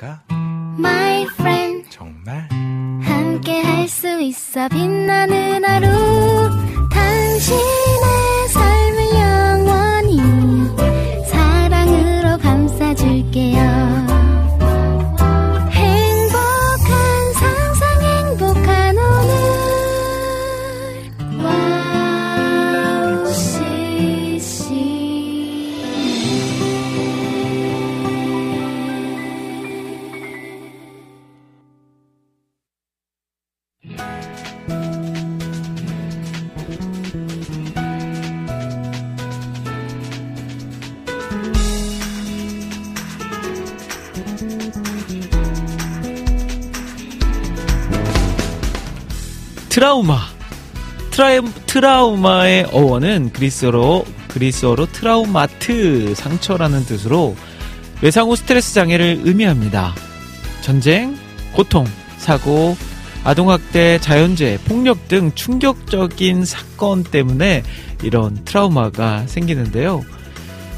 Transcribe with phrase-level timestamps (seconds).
[0.00, 0.22] 내가
[0.78, 1.90] My friend.
[1.90, 2.48] 정말?
[3.02, 6.09] 함께 할 수 있어 빛나는 하루
[51.70, 57.36] 트라우마의 어원은 그리스어로, 그리스어로 트라우마트, 상처라는 뜻으로
[58.02, 59.94] 외상 후 스트레스 장애를 의미합니다.
[60.62, 61.16] 전쟁,
[61.52, 61.86] 고통,
[62.18, 62.76] 사고,
[63.22, 67.62] 아동학대, 자연재해, 폭력 등 충격적인 사건 때문에
[68.02, 70.04] 이런 트라우마가 생기는데요.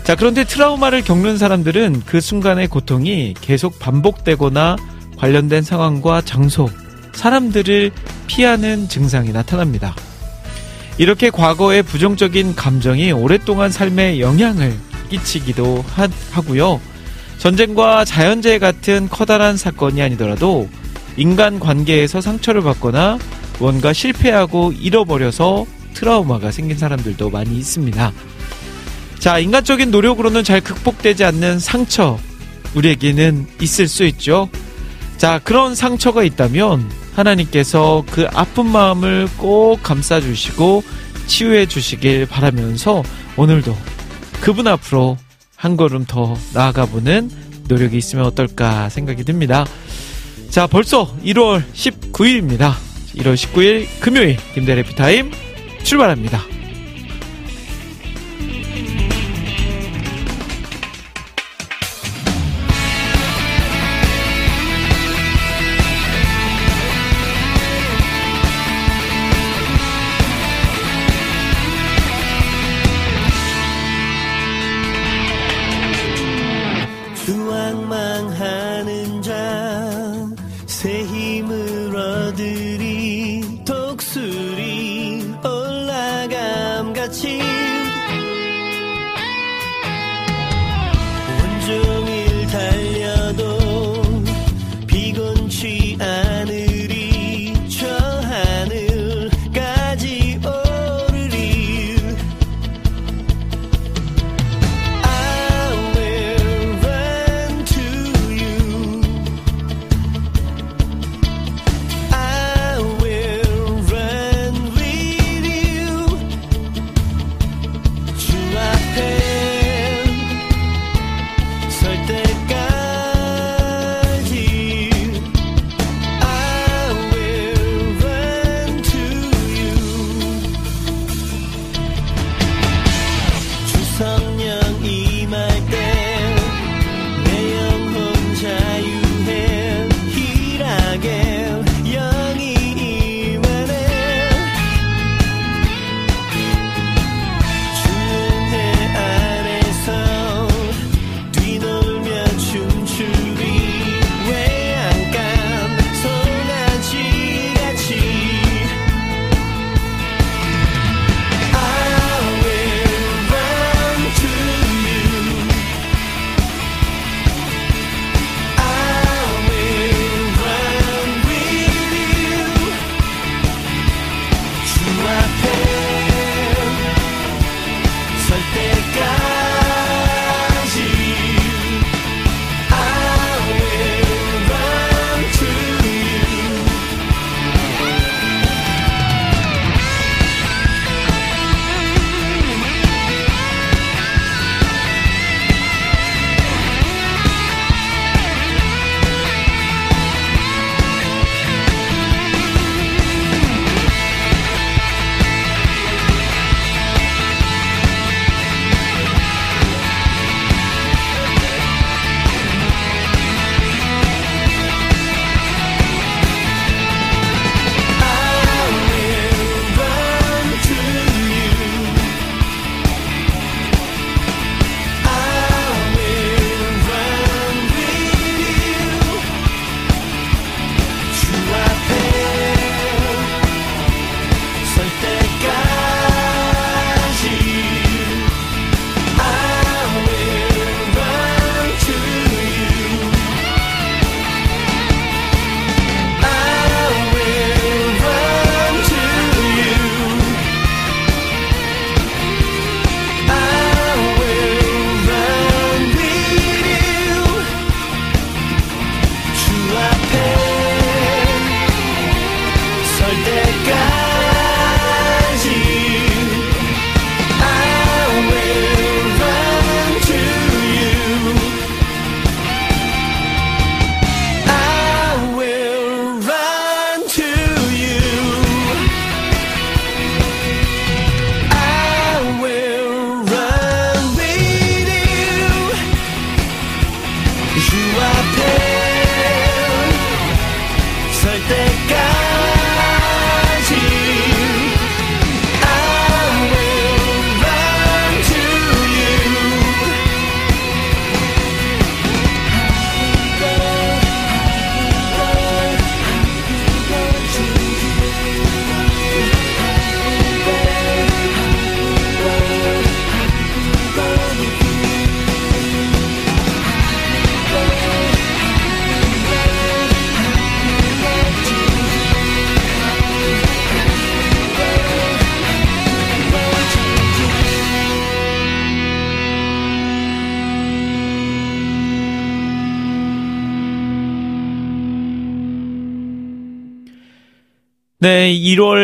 [0.04, 4.76] 자, 그런데 트라우마를 겪는 사람들은 그 순간의 고통이 계속 반복되거나
[5.16, 6.68] 관련된 상황과 장소,
[7.14, 7.92] 사람들을
[8.26, 9.96] 피하는 증상이 나타납니다.
[11.03, 14.72] 이렇게 과거의 부정적인 감정이 오랫동안 삶에 영향을
[15.11, 16.81] 끼치기도 하, 하고요.
[17.39, 20.69] 전쟁과 자연재해 같은 커다란 사건이 아니더라도
[21.17, 23.19] 인간 관계에서 상처를 받거나
[23.59, 28.12] 무언가 실패하고 잃어버려서 트라우마가 생긴 사람들도 많이 있습니다.
[29.19, 32.16] 자, 인간적인 노력으로는 잘 극복되지 않는 상처,
[32.76, 34.49] 우리에게는 있을 수 있죠.
[35.16, 40.82] 자, 그런 상처가 있다면 하나님께서 그 아픈 마음을 꼭 감싸주시고
[41.32, 43.03] 치유해 주시길 바라면서
[43.38, 43.75] 오늘도
[44.43, 45.16] 그분 앞으로
[45.56, 47.31] 한 걸음 더 나아가 보는
[47.69, 49.65] 노력이 있으면 어떨까 생각이 듭니다.
[50.50, 52.75] 자, 벌써 1월 19일입니다.
[53.16, 55.32] 1월 19일 금요일 김대래 피타임
[55.82, 56.62] 출발합니다.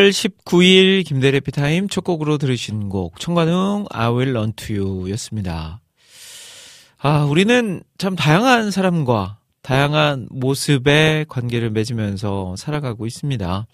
[0.09, 5.81] 10월 19일 김대래 피타임 첫 곡으로 들으신 곡 청관웅 I Will Run To You였습니다.
[6.97, 13.67] 아 우리는 참 다양한 사람과 다양한 모습의 관계를 맺으면서 살아가고 있습니다.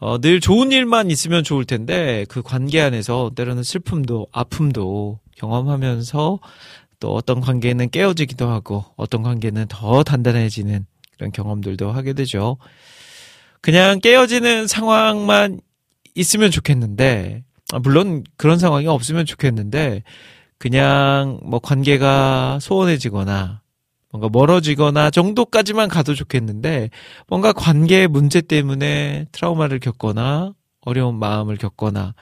[0.00, 6.38] 어, 늘 좋은 일만 있으면 좋을 텐데 그 관계 안에서 때로는 슬픔도 아픔도 경험하면서
[7.00, 10.86] 또 어떤 관계는 깨어지기도 하고 어떤 관계는 더 단단해지는
[11.16, 12.56] 그런 경험들도 하게 되죠.
[13.64, 15.58] 그냥 깨어지는 상황만
[16.14, 20.02] 있으면 좋겠는데, 아, 물론 그런 상황이 없으면 좋겠는데,
[20.58, 23.62] 그냥 뭐 관계가 소원해지거나,
[24.12, 26.90] 뭔가 멀어지거나 정도까지만 가도 좋겠는데,
[27.26, 30.52] 뭔가 관계 문제 때문에 트라우마를 겪거나,
[30.82, 32.14] 어려운 마음을 겪거나,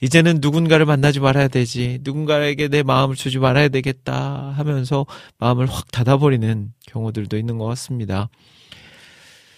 [0.00, 5.06] 이제는 누군가를 만나지 말아야 되지, 누군가에게 내 마음을 주지 말아야 되겠다 하면서
[5.38, 8.30] 마음을 확 닫아버리는 경우들도 있는 것 같습니다.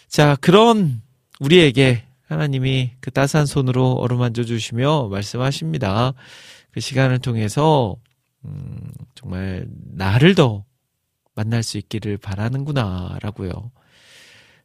[0.06, 1.00] 자, 그런
[1.40, 6.12] 우리에게 하나님이 그 따스한 손으로 어루만져 주시며 말씀하십니다.
[6.70, 7.96] 그 시간을 통해서
[8.44, 10.64] 음, 정말 나를 더
[11.34, 13.72] 만날 수 있기를 바라는구나라고요.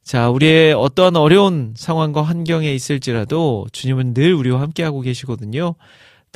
[0.04, 5.73] 자, 우리의 어떠한 어려운 상황과 환경에 있을지라도 주님은 늘 우리와 함께하고 계시거든요.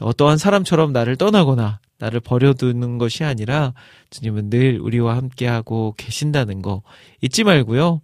[0.02, 3.74] 어떠한 사람처럼 나를 떠나거나 나를 버려두는 것이 아니라
[4.10, 6.82] 주님은 늘 우리와 함께하고 계신다는 거
[7.22, 8.02] 잊지 말고요.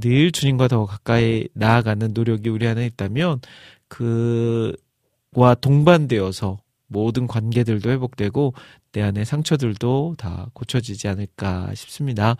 [0.00, 3.40] 늘 주님과 더 가까이 나아가는 노력이 우리 안에 있다면
[3.88, 8.54] 그와 동반되어서 모든 관계들도 회복되고
[8.92, 12.36] 내 안의 상처들도 다 고쳐지지 않을까 싶습니다.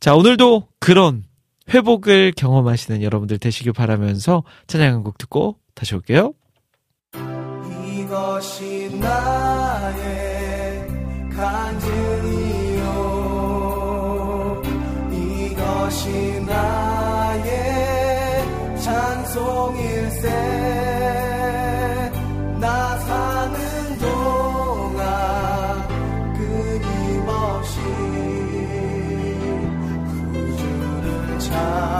[0.00, 1.24] 자, 오늘도 그런
[1.72, 6.34] 회복을 경험하시는 여러분들 되시길 바라면서 찬양 한곡 듣고 다시 올게요.
[7.86, 10.88] 이것이 나의
[11.34, 12.92] 간증이요
[15.12, 16.41] 이것이
[31.62, 31.91] 구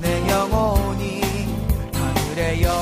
[0.00, 1.20] 내 영혼이
[1.94, 2.81] 하늘의 영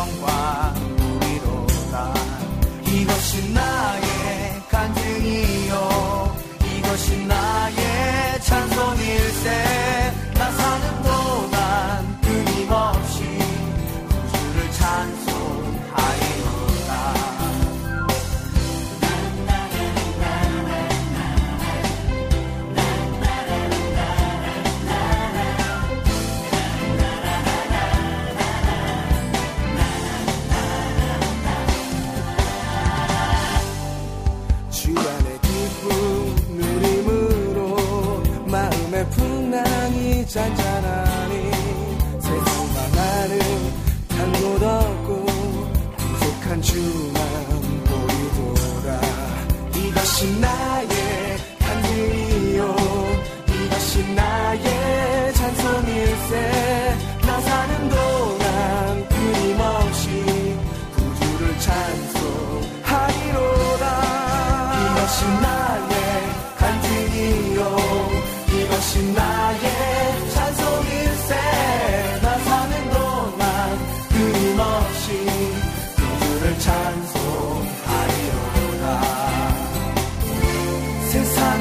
[40.32, 40.59] 잔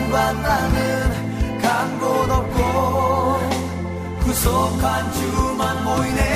[0.10, 3.40] 세상과 나는 간곳 없고
[4.22, 6.29] 구속한 주만 보이네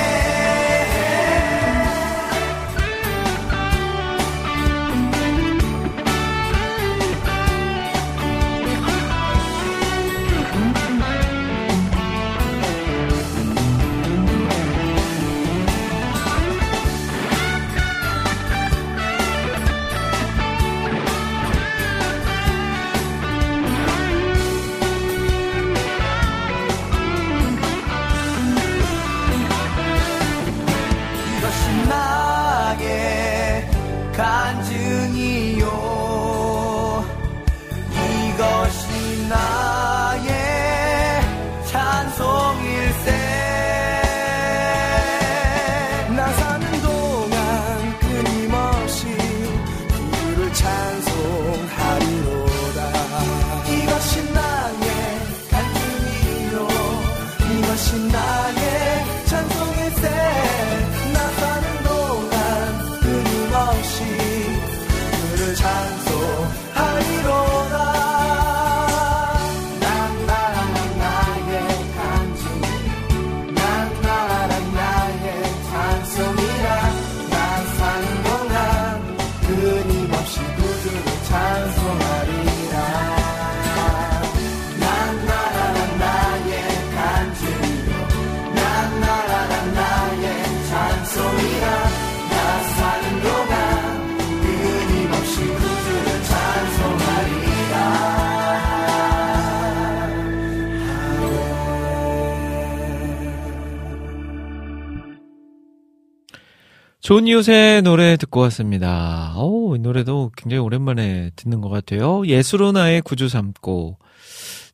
[107.04, 109.34] 좋은 이웃의 노래 듣고 왔습니다.
[109.36, 112.26] 어우, 이 노래도 굉장히 오랜만에 듣는 것 같아요.
[112.26, 113.98] 예수로 나의 구주 삼고.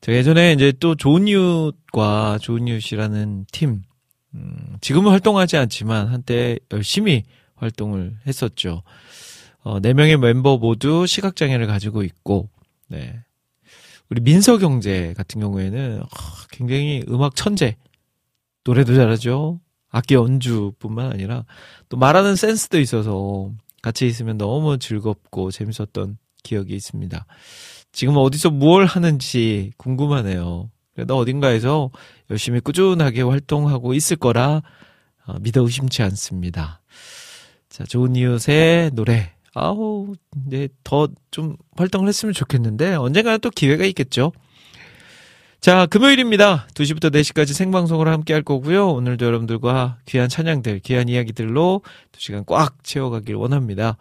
[0.00, 3.82] 제가 예전에 이제 또 좋은 이웃과 좋은 이웃이라는 팀,
[4.36, 7.24] 음, 지금은 활동하지 않지만 한때 열심히
[7.56, 8.84] 활동을 했었죠.
[9.64, 12.48] 어, 네 명의 멤버 모두 시각장애를 가지고 있고,
[12.86, 13.24] 네.
[14.08, 16.06] 우리 민석 형제 같은 경우에는 아,
[16.52, 17.74] 굉장히 음악 천재.
[18.62, 19.58] 노래도 잘하죠.
[19.90, 21.44] 악기 연주뿐만 아니라
[21.88, 23.50] 또 말하는 센스도 있어서
[23.82, 27.26] 같이 있으면 너무 즐겁고 재밌었던 기억이 있습니다.
[27.92, 30.70] 지금 어디서 무얼 하는지 궁금하네요.
[30.94, 31.90] 그래도 어딘가에서
[32.30, 34.62] 열심히 꾸준하게 활동하고 있을 거라
[35.26, 36.80] 어, 믿어 의심치 않습니다.
[37.68, 39.32] 자, 좋은 이웃의 노래.
[39.54, 40.14] 아우,
[40.46, 44.32] 이제 더 좀 활동을 했으면 좋겠는데 언젠가는 또 기회가 있겠죠.
[45.60, 46.66] 자, 금요일입니다.
[46.72, 48.92] 2시부터 4시까지 생방송을 함께 할 거고요.
[48.92, 53.98] 오늘도 여러분들과 귀한 찬양들, 귀한 이야기들로 2시간 꽉 채워가길 원합니다.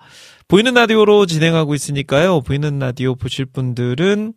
[0.48, 2.40] 보이는 라디오로 진행하고 있으니까요.
[2.42, 4.34] 보이는 라디오 보실 분들은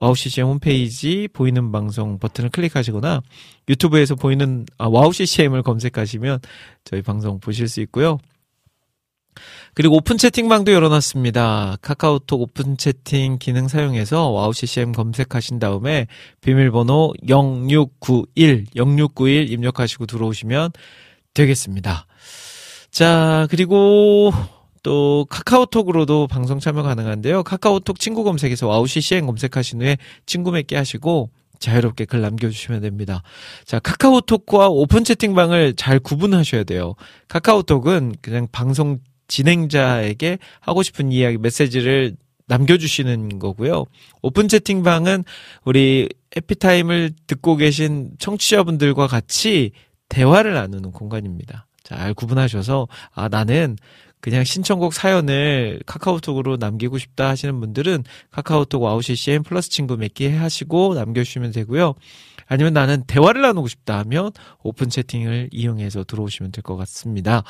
[0.00, 3.22] 와우 CCM 홈페이지 보이는 방송 버튼을 클릭하시거나
[3.70, 6.40] 유튜브에서 보이는 아, 와우 CCM을 검색하시면
[6.84, 8.18] 저희 방송 보실 수 있고요.
[9.74, 11.78] 그리고 오픈 채팅방도 열어놨습니다.
[11.82, 16.06] 카카오톡 오픈 채팅 기능 사용해서 와우 CCM 검색하신 다음에
[16.40, 20.70] 비밀번호 0691, 0691 입력하시고 들어오시면
[21.34, 22.06] 되겠습니다.
[22.90, 24.32] 자, 그리고
[24.82, 27.42] 또 카카오톡으로도 방송 참여 가능한데요.
[27.42, 33.22] 카카오톡 친구 검색에서 와우 CCM 검색하신 후에 친구 맺기 하시고 자유롭게 글 남겨주시면 됩니다.
[33.64, 36.94] 자, 카카오톡과 오픈 채팅방을 잘 구분하셔야 돼요.
[37.28, 42.16] 카카오톡은 그냥 방송 진행자에게 하고 싶은 이야기 메시지를
[42.46, 43.84] 남겨주시는 거고요.
[44.22, 45.24] 오픈 채팅방은
[45.64, 49.72] 우리 해피타임을 듣고 계신 청취자분들과 같이
[50.08, 51.66] 대화를 나누는 공간입니다.
[51.82, 53.76] 잘 구분하셔서, 아, 나는
[54.20, 60.94] 그냥 신청곡 사연을 카카오톡으로 남기고 싶다 하시는 분들은 카카오톡 와우 CCM 플러스 친구 맺기 하시고
[60.94, 61.94] 남겨주시면 되고요.
[62.50, 64.32] 아니면 나는 대화를 나누고 싶다 하면
[64.62, 67.42] 오픈 채팅을 이용해서 들어오시면 될 것 같습니다.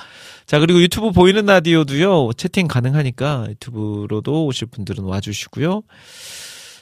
[0.44, 5.82] 자, 그리고 유튜브 보이는 라디오도요, 채팅 가능하니까 유튜브로도 오실 분들은 와주시고요.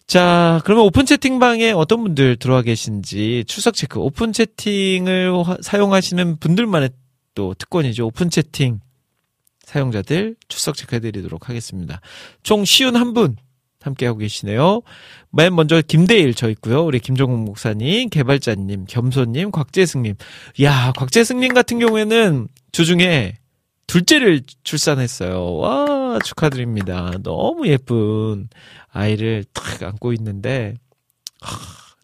[0.07, 6.91] 자, 그러면 오픈 채팅방에 어떤 분들 들어와 계신지 출석 체크, 오픈 채팅을 화- 사용하시는 분들만의
[7.35, 8.07] 또 특권이죠.
[8.07, 8.81] 오픈 채팅
[9.67, 12.01] 사용자들 출석 체크해드리도록 하겠습니다.
[12.43, 13.37] 총 쉰 한 분
[13.87, 14.83] 함께하고 계시네요.
[15.31, 16.85] 맨 먼저 김대일 저 있고요.
[16.85, 20.17] 우리 김종국 목사님, 개발자님, 겸손님, 곽재승님.
[20.63, 23.37] 야, 곽재승님 같은 경우에는 주중에
[23.87, 25.55] 둘째를 출산했어요.
[25.57, 27.13] 와, 축하드립니다.
[27.23, 28.49] 너무 예쁜
[28.89, 30.75] 아이를 탁 안고 있는데,
[31.41, 31.57] 하,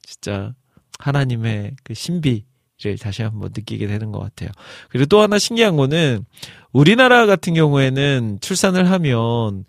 [0.07, 0.55] 진짜
[1.01, 2.45] 하나님의 그 신비
[2.85, 4.51] 를 다시 한번 느끼게 되는 것 같아요.
[4.89, 6.25] 그리고 또 하나 신기한 거는
[6.73, 9.65] 우리나라 같은 경우에는 출산을 하면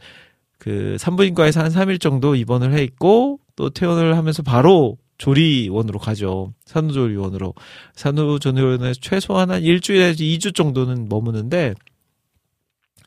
[0.57, 6.53] 그 산부인과에서 한 3일 정도 입원을 해 있고 또 퇴원을 하면서 바로 산후조리원으로 가죠.
[6.65, 7.53] 산후조리원으로.
[7.95, 11.75] 산후조리원에서 최소한 한 일주일에서 2주 정도는 머무는데,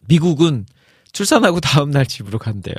[0.09, 0.67] 미국은
[1.13, 2.75] 출산하고 다음날 집으로 간대요.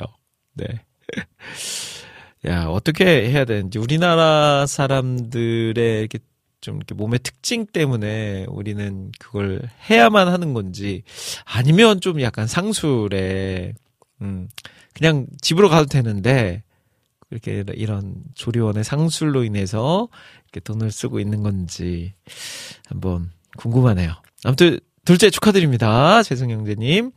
[0.54, 0.66] 네.
[2.46, 3.78] 야, 어떻게 해야 되는지.
[3.78, 6.18] 우리나라 사람들의 이렇게
[6.68, 11.02] 좀 이렇게 몸의 특징 때문에 우리는 그걸 해야만 하는 건지,
[11.46, 13.72] 아니면 좀 약간 상술에,
[14.20, 14.48] 음,
[14.92, 16.62] 그냥 집으로 가도 되는데,
[17.30, 20.08] 이렇게 이런 조리원의 상술로 인해서
[20.44, 22.12] 이렇게 돈을 쓰고 있는 건지
[22.86, 24.12] 한번 궁금하네요.
[24.44, 26.22] 아무튼 둘째 축하드립니다.
[26.22, 27.12] 재승 형제님.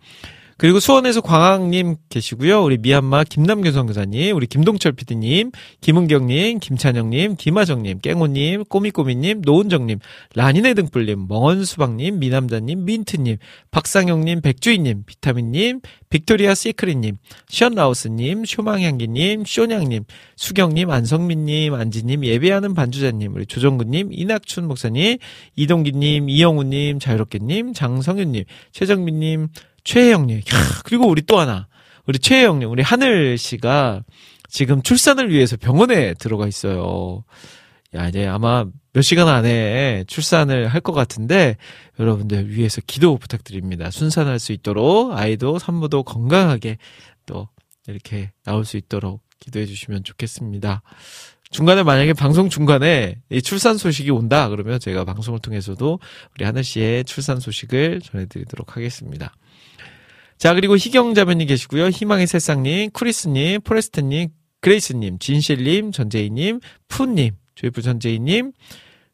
[0.61, 2.63] 그리고 수원에서 광학님 계시고요.
[2.63, 5.49] 우리 미얀마 김남규 선교사님, 우리 김동철 PD님,
[5.81, 9.97] 김은경님, 김찬영님, 김하정님, 깽호님, 꼬미꼬미님, 노은정님,
[10.35, 13.37] 라니네 등불님, 멍언수박님, 미남자님, 민트님,
[13.71, 15.79] 박상영님, 백주희님, 비타민님,
[16.11, 17.17] 빅토리아 시크릿님,
[17.49, 20.03] 시언라우스님, 쇼망향기님, 쇼냥님,
[20.35, 25.17] 수경님, 안성민님, 안지님, 예배하는 반주자님, 우리 조정근님, 이낙춘 목사님,
[25.55, 28.43] 이동기님, 이영우님, 자유롭게님, 장성윤님,
[28.73, 29.47] 최정민님,
[29.83, 30.43] 최혜영님, 야,
[30.85, 31.67] 그리고 우리 또 하나,
[32.07, 34.03] 우리 최혜영님, 우리 하늘 씨가
[34.49, 37.23] 지금 출산을 위해서 병원에 들어가 있어요.
[37.95, 41.57] 야, 이제 아마 몇 시간 안에 출산을 할 것 같은데,
[41.99, 43.91] 여러분들 위해서 기도 부탁드립니다.
[43.91, 46.77] 순산할 수 있도록, 아이도 산모도 건강하게
[47.25, 47.47] 또
[47.87, 50.81] 이렇게 나올 수 있도록 기도해 주시면 좋겠습니다.
[51.49, 55.99] 중간에 만약에 방송 중간에 이 출산 소식이 온다 그러면 제가 방송을 통해서도
[56.35, 59.33] 우리 하늘 씨의 출산 소식을 전해드리도록 하겠습니다.
[60.41, 61.89] 자, 그리고 희경자매님 계시고요.
[61.89, 64.29] 희망의 새싹님, 크리스님, 포레스트님,
[64.61, 68.51] 그레이스님, 진실님, 전재희님, 푸님, 조이프 전재희님,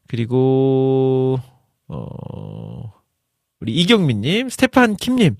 [0.06, 1.38] 그리고,
[1.86, 2.94] 어,
[3.60, 5.36] 우리 이경민님, 스테판 킴님,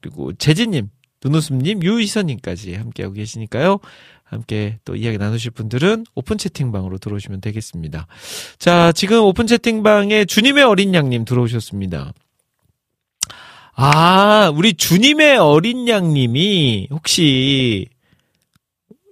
[0.00, 0.90] 그리고 재진님,
[1.24, 3.78] 눈웃음님, 유희선님까지 함께하고 계시니까요.
[4.24, 8.08] 함께 또 이야기 나누실 분들은 오픈 채팅방으로 들어오시면 되겠습니다.
[8.58, 12.14] 자, 지금 오픈 채팅방에 주님의 어린 양님 들어오셨습니다.
[13.76, 17.86] 아, 우리 주님의 어린 양님이 혹시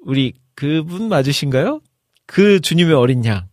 [0.04, 1.80] 우리 그분 맞으신가요?
[2.26, 3.48] 그 주님의 어린 양.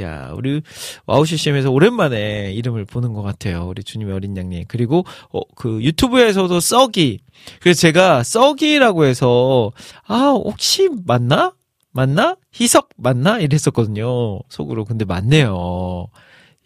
[0.00, 0.62] 야, 우리
[1.06, 3.66] 와우 CCM에서 오랜만에 이름을 보는 것 같아요.
[3.66, 4.64] 우리 주님의 어린 양님.
[4.68, 7.18] 그리고 어, 그 유튜브에서도 썩이.
[7.60, 9.72] 그래서 제가 썩이라고 해서
[10.06, 11.52] 아 혹시 맞나?
[11.90, 12.36] 맞나?
[12.54, 13.40] 희석 맞나?
[13.40, 14.38] 이랬었거든요.
[14.48, 14.84] 속으로.
[14.84, 16.06] 근데 맞네요.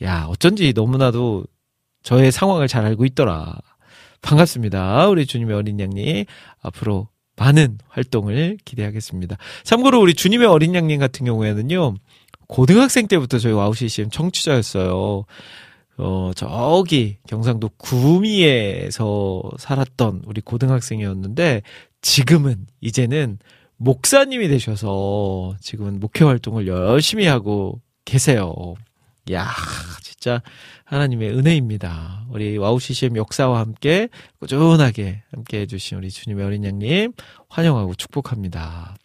[0.03, 1.45] 야, 어쩐지 너무나도
[2.03, 3.57] 저의 상황을 잘 알고 있더라.
[4.23, 5.09] 반갑습니다.
[5.09, 6.25] 우리 주님의 어린 양님.
[6.61, 9.37] 앞으로 많은 활동을 기대하겠습니다.
[9.65, 11.95] 참고로 우리 주님의 어린 양님 같은 경우에는요.
[12.47, 15.25] 고등학생 때부터 저희 와우 CCM 청취자였어요.
[15.99, 21.62] 어, 저기 경상도 구미에서 살았던 우리 고등학생이었는데
[22.01, 23.38] 지금은 이제는
[23.77, 28.75] 목사님이 되셔서 지금은 목회 활동을 열심히 하고 계세요.
[29.31, 29.49] 야,
[30.03, 30.43] 진짜
[30.85, 32.27] 하나님의 은혜입니다.
[32.31, 34.09] 우리 와우 CCM 역사와 함께
[34.41, 37.13] 꾸준하게 함께 해주신 우리 주님의 어린 양님
[37.49, 38.97] 환영하고 축복합니다.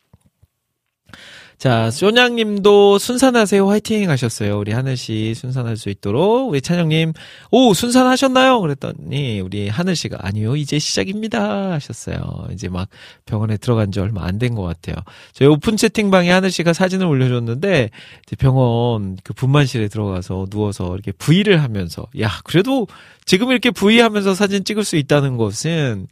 [1.58, 4.60] 자, 쇼냥님도 순산하세요 화이팅 하셨어요.
[4.60, 6.50] 우리 하늘씨 순산할 수 있도록.
[6.50, 7.14] 우리 찬영님,
[7.50, 8.62] 오, 순산하셨나요?
[8.62, 11.72] 그랬더니, 우리 하늘씨가, 아니요, 이제 시작입니다.
[11.72, 12.48] 하셨어요.
[12.52, 12.90] 이제 막
[13.26, 14.98] 병원에 들어간 지 얼마 안 된 것 같아요.
[15.34, 17.90] 저희 오픈 채팅방에 하늘씨가 사진을 올려줬는데,
[18.38, 22.86] 병원 그 분만실에 들어가서 누워서 이렇게 V를 하면서, 야, 그래도
[23.26, 26.06] 지금 이렇게 V 하면서 사진 찍을 수 있다는 것은,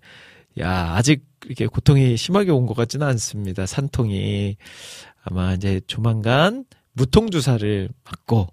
[0.59, 3.67] 야, 아직 이렇게 고통이 심하게 온 것 같지는 않습니다.
[3.67, 4.57] 산통이.
[5.25, 8.47] 아마 이제 조만간 무통 주사를 맞고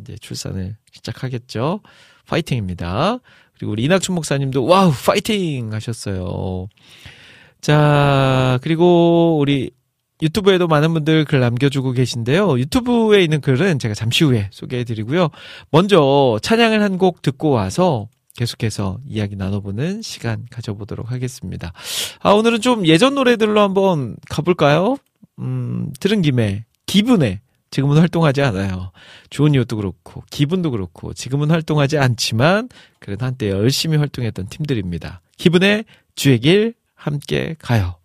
[0.00, 1.80] 이제 출산을 시작하겠죠.
[2.26, 3.18] 파이팅입니다.
[3.56, 6.68] 그리고 우리 이낙춘 목사님도 와우 파이팅 하셨어요.
[7.60, 9.70] 자 그리고 우리
[10.22, 12.58] 유튜브에도 많은 분들 글 남겨주고 계신데요.
[12.58, 15.28] 유튜브에 있는 글은 제가 잠시 후에 소개해드리고요.
[15.70, 21.72] 먼저 찬양을 한 곡 듣고 와서 계속해서 이야기 나눠보는 시간 가져보도록 하겠습니다.
[22.20, 24.96] 아, 오늘은 좀 예전 노래들로 한번 가볼까요?
[25.42, 28.92] 음, 들은 김에 기분에 지금은 활동하지 않아요.
[29.30, 35.22] 좋은 이웃도 그렇고 기분도 그렇고 지금은 활동하지 않지만 그래도 한때 열심히 활동했던 팀들입니다.
[35.38, 37.96] 기분에 주의 길 함께 가요.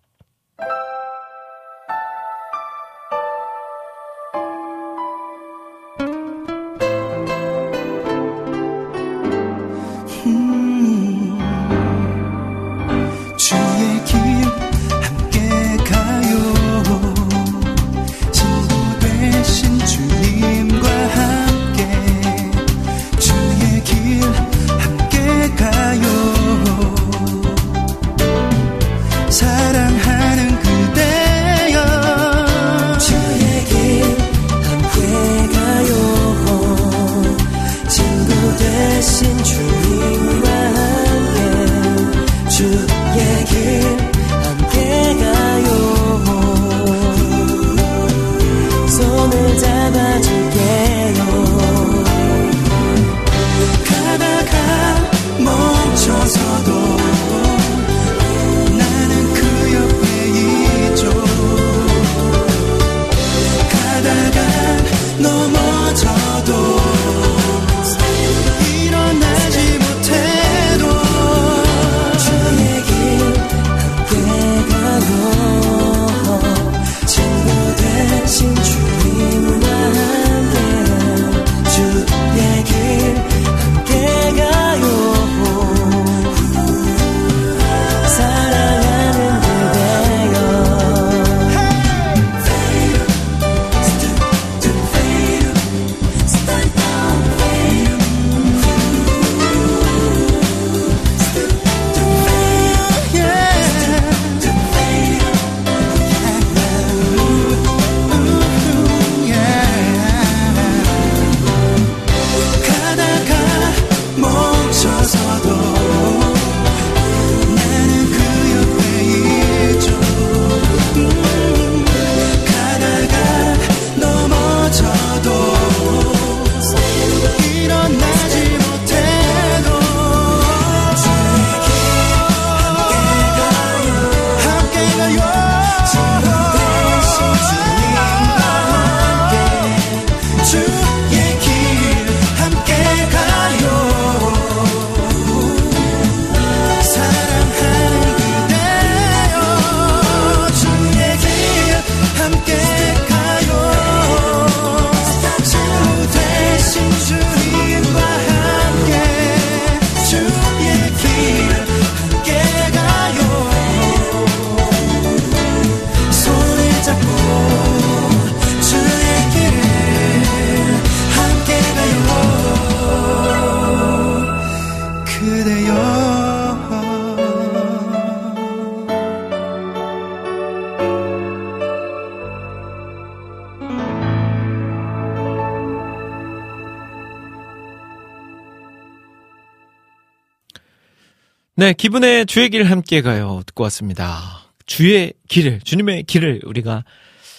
[191.68, 193.42] 네, 기분의 주의 길 함께 가요.
[193.44, 194.40] 듣고 왔습니다.
[194.64, 196.82] 주의 길을, 주님의 길을 우리가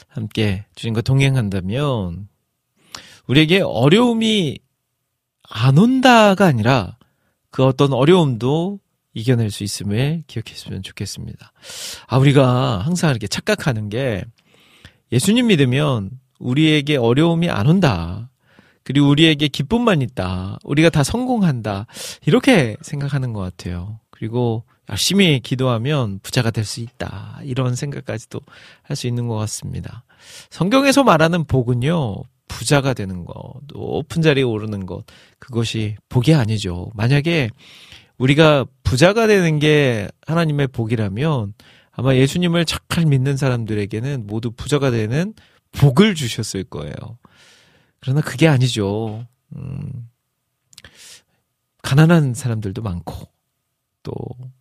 [0.07, 2.27] 함께 주님과 동행한다면
[3.25, 4.59] 우리에게 어려움이
[5.49, 6.99] 안 온다가 아니라
[7.49, 8.79] 그 어떤 어려움도
[9.15, 11.51] 이겨낼 수 있음을 기억했으면 좋겠습니다.
[12.05, 14.23] 아, 우리가 항상 이렇게 착각하는 게
[15.11, 18.29] 예수님 믿으면 우리에게 어려움이 안 온다.
[18.83, 20.59] 그리고 우리에게 기쁨만 있다.
[20.63, 21.87] 우리가 다 성공한다.
[22.27, 23.99] 이렇게 생각하는 것 같아요.
[24.19, 27.39] 그리고 열심히 기도하면 부자가 될 수 있다.
[27.43, 28.41] 이런 생각까지도
[28.83, 30.03] 할 수 있는 것 같습니다.
[30.49, 35.05] 성경에서 말하는 복은요, 부자가 되는 것, 높은 자리에 오르는 것,
[35.39, 36.91] 그것이 복이 아니죠.
[36.95, 37.49] 만약에
[38.17, 41.53] 우리가 부자가 되는 게 하나님의 복이라면
[41.91, 45.33] 아마 예수님을 착할 믿는 사람들에게는 모두 부자가 되는
[45.71, 46.93] 복을 주셨을 거예요.
[48.01, 49.25] 그러나 그게 아니죠.
[49.55, 50.09] 음,
[51.83, 53.29] 가난한 사람들도 많고,
[54.09, 54.13] 또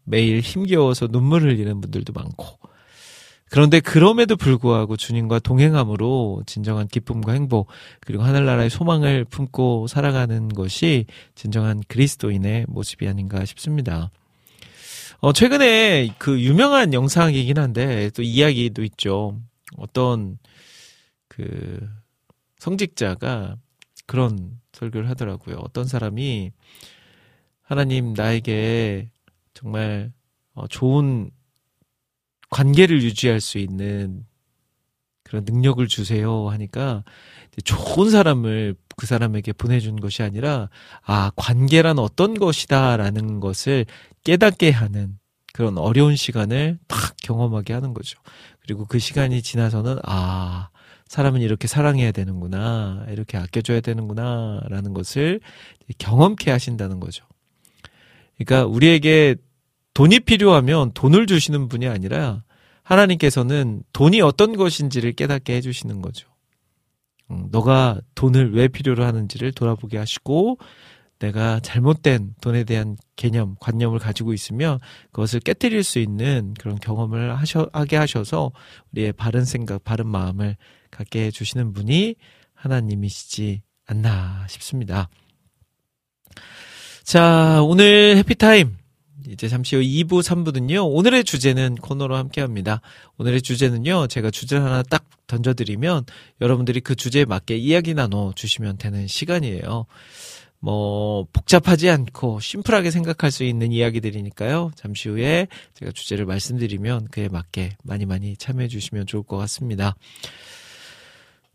[0.05, 2.59] 매일 힘겨워서 눈물을 흘리는 분들도 많고,
[3.51, 7.69] 그런데 그럼에도 불구하고 주님과 동행함으로 진정한 기쁨과 행복,
[8.01, 14.11] 그리고 하늘나라의 소망을 품고 살아가는 것이 진정한 그리스도인의 모습이 아닌가 싶습니다.
[15.21, 19.41] 어, 최근에 그 유명한 영상이긴 한데, 또 이야기도 있죠.
[19.79, 20.39] 어떤
[21.29, 21.89] 그
[22.59, 23.57] 성직자가
[24.07, 25.57] 그런 설교를 하더라고요.
[25.61, 26.53] 어떤 사람이
[27.63, 29.11] 하나님 나에게
[29.59, 30.13] 정말
[30.55, 31.33] 어, 좋은
[32.49, 34.25] 관계를 유지할 수 있는
[35.25, 37.03] 그런 능력을 주세요 하니까
[37.65, 40.69] 좋은 사람을 그 사람에게 보내준 것이 아니라
[41.03, 43.85] 아 관계란 어떤 것이다라는 것을
[44.23, 45.19] 깨닫게 하는
[45.53, 48.21] 그런 어려운 시간을 딱 경험하게 하는 거죠.
[48.61, 50.69] 그리고 그 시간이 지나서는 아
[51.09, 55.41] 사람은 이렇게 사랑해야 되는구나 이렇게 아껴줘야 되는구나라는 것을
[55.99, 57.25] 경험케 하신다는 거죠.
[58.39, 59.35] 그러니까 우리에게
[59.99, 62.45] 돈이 필요하면 돈을 주시는 분이 아니라
[62.85, 66.29] 하나님께서는 돈이 어떤 것인지를 깨닫게 해주시는 거죠.
[67.33, 70.59] 음, 너가 돈을 왜 필요로 하는지를 돌아보게 하시고
[71.19, 74.79] 내가 잘못된 돈에 대한 개념, 관념을 가지고 있으면
[75.11, 78.53] 그것을 깨뜨릴 수 있는 그런 경험을 하셔, 하게 하셔서
[78.93, 80.57] 우리의 바른 생각, 바른 마음을
[80.93, 82.15] 갖게 해주시는 분이
[82.55, 85.09] 하나님이시지 않나 싶습니다.
[87.03, 88.78] 자, 오늘 해피타임.
[89.39, 92.81] 이제 잠시 후 2부, 3부는요, 오늘의 주제는 코너로 함께 합니다.
[93.19, 96.07] 오늘의 주제는요, 제가 주제를 하나 딱 던져드리면,
[96.41, 99.87] 여러분들이 그 주제에 맞게 이야기 나눠 주시면 되는 시간이에요.
[100.59, 107.77] 뭐, 복잡하지 않고, 심플하게 생각할 수 있는 이야기들이니까요, 잠시 후에 제가 주제를 말씀드리면, 그에 맞게
[107.85, 109.95] 많이 많이 참여해 주시면 좋을 것 같습니다.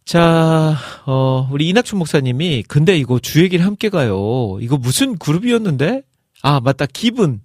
[0.05, 4.57] 자, 어, 우리 이낙춘 목사님이, 근데 이거 주 얘기를 함께 가요.
[4.61, 6.03] 이거 무슨 그룹이었는데?
[6.43, 6.85] 아, 맞다.
[6.85, 7.41] 기분.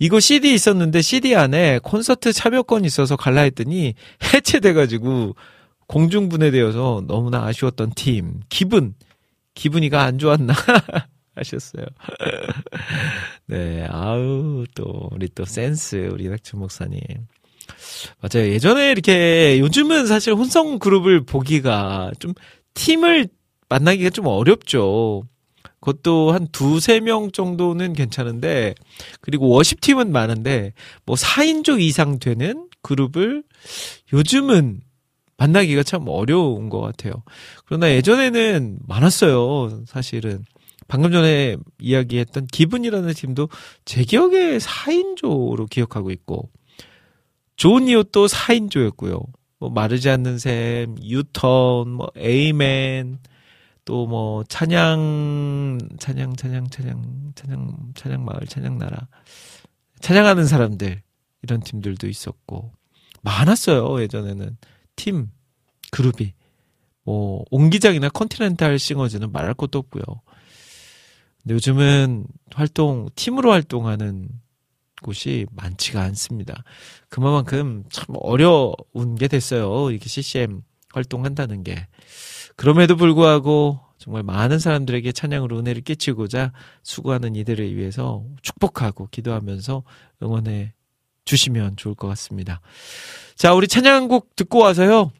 [0.00, 3.94] 이거 CD 있었는데 CD 안에 콘서트 참여권이 있어서 갈라 했더니
[4.32, 5.36] 해체돼가지고
[5.86, 8.40] 공중분해되어서 너무나 아쉬웠던 팀.
[8.48, 8.94] 기분.
[9.54, 10.54] 기분이가 안 좋았나?
[11.36, 11.84] 하셨어요.
[13.46, 17.00] 네, 아우, 또, 우리 또 센스, 우리 이낙춘 목사님.
[18.20, 18.48] 맞아요.
[18.48, 22.32] 예전에 이렇게, 요즘은 사실 혼성 그룹을 보기가 좀,
[22.74, 23.28] 팀을
[23.68, 25.24] 만나기가 좀 어렵죠.
[25.80, 28.74] 그것도 한 두세 명 정도는 괜찮은데,
[29.20, 30.72] 그리고 워십 팀은 많은데,
[31.06, 33.42] 뭐 4인조 이상 되는 그룹을
[34.12, 34.80] 요즘은
[35.36, 37.22] 만나기가 참 어려운 것 같아요.
[37.64, 40.44] 그러나 예전에는 많았어요, 사실은.
[40.86, 43.48] 방금 전에 이야기했던 기분이라는 팀도
[43.84, 46.50] 제 기억에 4인조로 기억하고 있고,
[47.56, 49.24] 좋은 이웃도 4인조였고요.
[49.60, 53.18] 뭐 마르지 않는 샘, 유턴, 뭐 에이맨,
[53.90, 59.08] 또 뭐 찬양, 찬양, 찬양, 찬양, 찬양, 찬양 마을, 찬양 나라,
[59.98, 61.02] 찬양하는 사람들
[61.42, 62.72] 이런 팀들도 있었고
[63.22, 64.56] 많았어요 예전에는
[64.94, 65.32] 팀
[65.90, 66.34] 그룹이
[67.02, 70.04] 뭐 옹기장이나 컨티넨탈 싱어즈는 말할 것도 없고요.
[71.42, 74.28] 근데 요즘은 활동 팀으로 활동하는
[75.02, 76.62] 곳이 많지가 않습니다.
[77.08, 79.90] 그만큼 참 어려운 게 됐어요.
[79.90, 81.88] 이렇게 CCM 활동한다는 게.
[82.60, 89.82] 그럼에도 불구하고 정말 많은 사람들에게 찬양으로 은혜를 끼치고자 수고하는 이들을 위해서 축복하고 기도하면서
[90.22, 90.74] 응원해
[91.24, 92.60] 주시면 좋을 것 같습니다.
[93.34, 95.10] 자, 우리 찬양곡 듣고 와서요.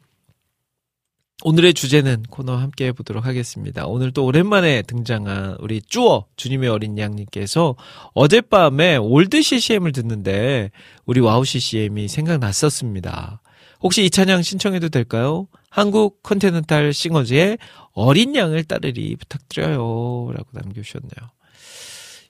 [1.43, 3.87] 오늘의 주제는 코너 함께 해보도록 하겠습니다.
[3.87, 7.75] 오늘 또 오랜만에 등장한 우리 쭈어 주님의 어린 양님께서
[8.13, 10.69] 어젯밤에 old CCM을 듣는데
[11.07, 13.40] 우리 와우 CCM이 생각났었습니다.
[13.81, 15.47] 혹시 이 찬양 신청해도 될까요?
[15.69, 17.57] 한국 컨티넨탈 싱어즈의
[17.93, 20.31] 어린 양을 따르리 부탁드려요.
[20.33, 21.31] 라고 남겨주셨네요.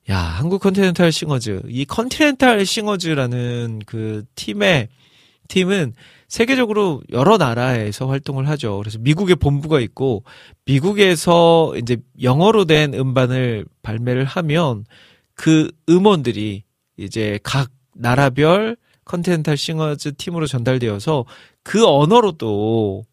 [0.10, 1.64] 야, 한국 컨티넨탈 싱어즈.
[1.68, 4.90] 이 컨티넨탈 싱어즈라는 그 팀의,
[5.48, 5.94] 팀은
[6.28, 8.78] 세계적으로 여러 나라에서 활동을 하죠.
[8.78, 10.24] 그래서 미국에 본부가 있고
[10.66, 14.86] 미국에서 이제 영어로 된 음반을 발매를 하면
[15.34, 16.64] 그 음원들이
[16.98, 18.78] 이제 각 나라별
[19.12, 21.26] 컨티넨탈 싱어즈 팀으로 전달되어서
[21.64, 23.04] 그 언어로 또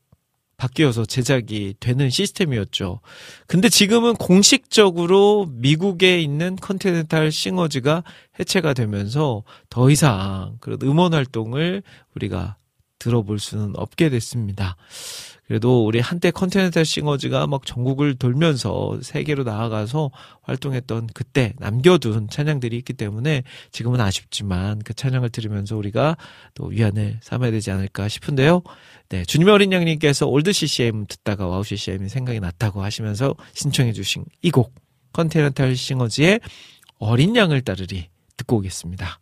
[0.57, 3.01] 바뀌어서 제작이 되는 시스템이었죠.
[3.47, 8.05] 근데 지금은 공식적으로 미국에 있는 컨티넨탈 싱어즈가
[8.39, 11.83] 해체가 되면서 더 이상 그런 음원 활동을
[12.15, 12.57] 우리가
[12.99, 14.77] 들어볼 수는 없게 됐습니다.
[15.49, 20.11] 그래도 우리 한때 컨티넨탈 싱어즈가 막 전국을 돌면서 세계로 나아가서
[20.43, 26.17] 활동했던 그때 남겨둔 찬양들이 있기 때문에 지금은 아쉽지만 그 찬양을 들으면서 우리가
[26.55, 28.63] 또 위안을 삼아야 되지 않을까 싶은데요.
[29.09, 34.51] 네, 주님의 어린 양님께서 old CCM 듣다가 와우 CCM이 생각이 났다고 하시면서 신청해 주신 이
[34.51, 34.75] 곡
[35.13, 36.41] 컨티넨탈 싱어즈의
[36.99, 39.19] 어린 양을 따르리 듣고 오겠습니다.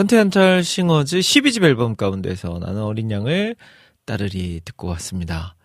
[0.00, 3.54] 컨텐탈 싱어즈 12집 앨범 가운데서 나는 어린 양을
[4.06, 5.56] 따르리 듣고 왔습니다.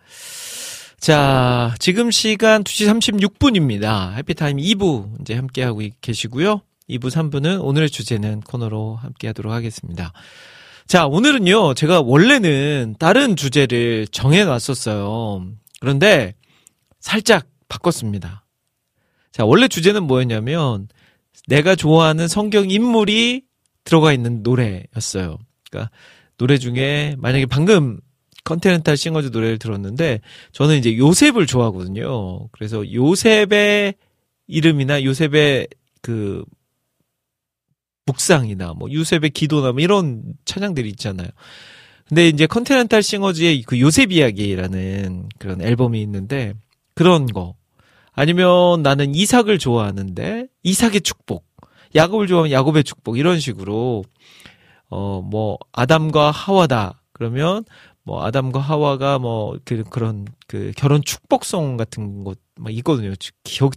[1.00, 4.12] 자, 지금 시간 2시 36분입니다.
[4.12, 6.60] 해피타임 2부 이제 함께하고 계시고요.
[6.90, 10.12] 2부, 3부는 오늘의 주제는 코너로 함께 하도록 하겠습니다.
[10.86, 15.46] 자, 오늘은요, 제가 원래는 다른 주제를 정해놨었어요.
[15.80, 16.34] 그런데
[17.00, 18.44] 살짝 바꿨습니다.
[19.32, 20.88] 자, 원래 주제는 뭐였냐면,
[21.48, 23.46] 내가 좋아하는 성경 인물이
[23.86, 25.38] 들어가 있는 노래였어요.
[25.70, 25.90] 그러니까
[26.36, 27.98] 노래 중에 만약에 방금
[28.44, 30.20] 컨티넨탈 싱어즈 노래를 들었는데
[30.52, 32.48] 저는 이제 요셉을 좋아하거든요.
[32.48, 33.94] 그래서 요셉의
[34.48, 35.68] 이름이나 요셉의
[36.02, 36.44] 그
[38.06, 41.28] 묵상이나 뭐 요셉의 기도나 뭐 이런 찬양들이 있잖아요.
[42.08, 46.54] 근데 이제 컨티넨탈 싱어즈의 그 요셉 이야기라는 그런 앨범이 있는데
[46.94, 47.54] 그런 거
[48.12, 51.44] 아니면 나는 이삭을 좋아하는데 이삭의 축복,
[51.94, 54.04] 야곱을 좋아하면 야곱의 축복 이런 식으로
[54.88, 57.64] 어 뭐 아담과 하와다 그러면
[58.04, 63.12] 뭐 아담과 하와가 뭐 그 그런 그 결혼 축복송 같은 것 막 있거든요.
[63.44, 63.74] 기억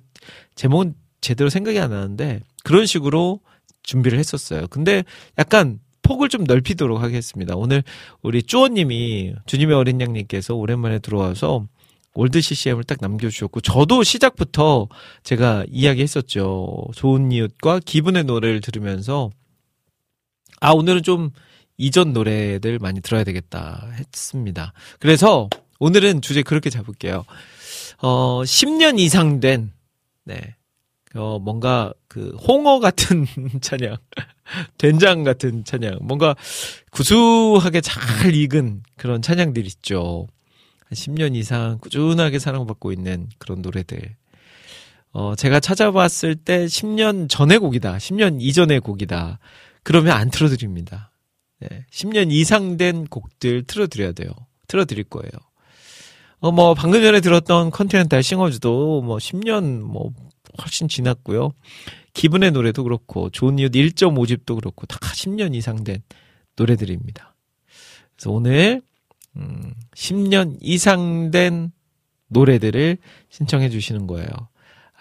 [0.55, 3.41] 제목은 제대로 생각이 안 나는데 그런 식으로
[3.83, 4.67] 준비를 했었어요.
[4.69, 5.03] 근데
[5.37, 7.55] 약간 폭을 좀 넓히도록 하겠습니다.
[7.55, 7.83] 오늘
[8.21, 11.67] 우리 쭈어님이 주님의 어린 양님께서 오랜만에 들어와서
[12.13, 14.87] old CCM을 딱 남겨주셨고, 저도 시작부터
[15.23, 16.87] 제가 이야기했었죠.
[16.95, 19.29] 좋은 이웃과 기분의 노래를 들으면서,
[20.59, 21.31] 아, 오늘은 좀
[21.77, 24.73] 이전 노래들 많이 들어야 되겠다 했습니다.
[24.99, 25.49] 그래서
[25.79, 27.23] 오늘은 주제 그렇게 잡을게요.
[28.01, 29.71] 어, 10년 이상 된,
[30.25, 30.55] 네.
[31.15, 33.25] 어, 뭔가 그 홍어 같은
[33.61, 33.97] 찬양,
[34.77, 36.35] 된장 같은 찬양, 뭔가
[36.91, 40.27] 구수하게 잘 익은 그런 찬양들 있죠.
[40.89, 44.15] 한 10년 이상 꾸준하게 사랑받고 있는 그런 노래들.
[45.11, 47.97] 어, 제가 찾아봤을 때 10년 전의 곡이다.
[47.97, 49.39] 10년 이전의 곡이다.
[49.83, 51.11] 그러면 안 틀어드립니다.
[51.59, 54.31] 네, 10년 이상 된 곡들 틀어드려야 돼요.
[54.67, 55.29] 틀어드릴 거예요.
[56.39, 60.11] 어, 뭐, 방금 전에 들었던 컨티넨탈 싱어즈도 뭐 10년 뭐
[60.61, 61.51] 훨씬 지났고요.
[62.13, 66.01] 기분의 노래도 그렇고, 좋은 이웃 1.5집도 그렇고, 다 10년 이상 된
[66.55, 67.35] 노래들입니다.
[68.15, 68.81] 그래서 오늘
[69.39, 71.71] 음, 10년 이상 된
[72.27, 72.97] 노래들을
[73.29, 74.27] 신청해 주시는 거예요.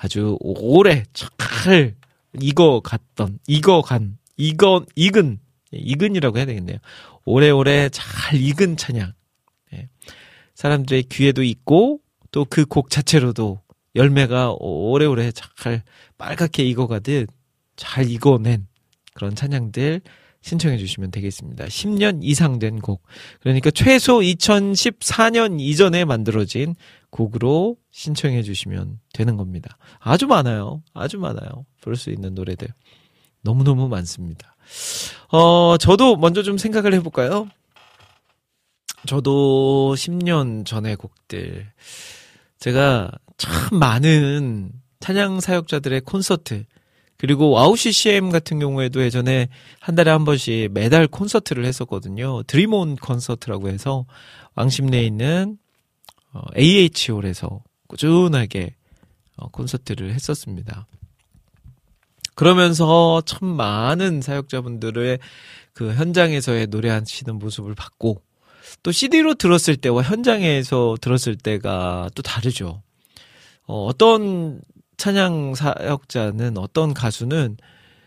[0.01, 1.95] 아주 오래 잘
[2.41, 5.41] 익어갔던, 익어간, 익어, 익은,
[5.73, 6.79] 익은이라고 해야 되겠네요.
[7.25, 9.13] 오래오래 잘 익은 찬양.
[9.73, 9.89] 네.
[10.55, 13.61] 사람들의 귀에도 있고, 또 그 곡 자체로도
[13.95, 15.83] 열매가 오래오래 잘
[16.19, 17.29] 빨갛게 익어가듯
[17.77, 18.67] 잘 익어낸
[19.15, 20.03] 그런 찬양들
[20.43, 21.67] 신청해 주시면 되겠습니다.
[21.67, 23.03] 10년 이상 된 곡.
[23.41, 26.75] 그러니까 최소 2014년 이전에 만들어진
[27.11, 29.77] 곡으로 신청해 주시면 되는 겁니다.
[29.99, 30.83] 아주 많아요.
[30.95, 31.67] 아주 많아요.
[31.81, 32.69] 부를 수 있는 노래들.
[33.43, 34.57] 너무너무 많습니다.
[35.31, 37.49] 어, 저도 먼저 좀 생각을 해볼까요?
[39.07, 41.67] 저도 10년 전의 곡들.
[42.59, 46.65] 제가 참 많은 찬양 사역자들의 콘서트,
[47.19, 49.49] 그리고 와우 CCM 같은 경우에도 예전에
[49.81, 52.45] 한 달에 한 번씩 매달 콘서트를 했었거든요.
[52.45, 54.07] 드림온 콘서트라고 해서
[54.55, 55.59] 왕십리에 있는
[56.33, 58.77] 어, AH홀에서 꾸준하게
[59.37, 60.87] 어, 콘서트를 했었습니다.
[62.37, 65.19] 그러면서 참 많은 사역자분들의
[65.73, 68.23] 그 현장에서의 노래하시는 모습을 봤고
[68.85, 72.83] 또 CD로 들었을 때와 현장에서 들었을 때가 또 다르죠.
[73.67, 74.61] 어, 어떤
[74.99, 77.57] 찬양 사역자는 어떤 가수는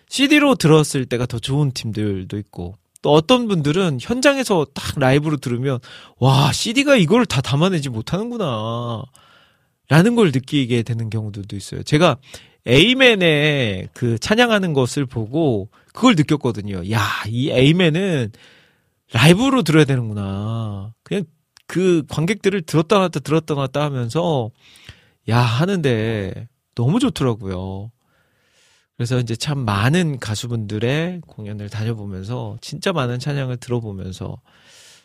[0.07, 5.79] CD로 들었을 때가 더 좋은 팀들도 있고 또 어떤 분들은 현장에서 딱 라이브로 들으면
[6.19, 9.03] 와 CD가 이걸 다 담아내지 못하는구나
[9.89, 11.83] 라는 걸 느끼게 되는 경우들도 있어요.
[11.83, 12.17] 제가
[12.65, 16.89] 에이맨의 그 찬양하는 것을 보고 그걸 느꼈거든요.
[16.91, 18.31] 야, 이 에이맨은
[19.11, 20.93] 라이브로 들어야 되는구나.
[21.03, 21.23] 그냥
[21.67, 24.51] 그 관객들을 들었다 놨다 들었다 놨다 하면서
[25.27, 27.91] 야 하는데 너무 좋더라고요.
[28.97, 34.41] 그래서 이제 참 많은 가수분들의 공연을 다녀보면서 진짜 많은 찬양을 들어보면서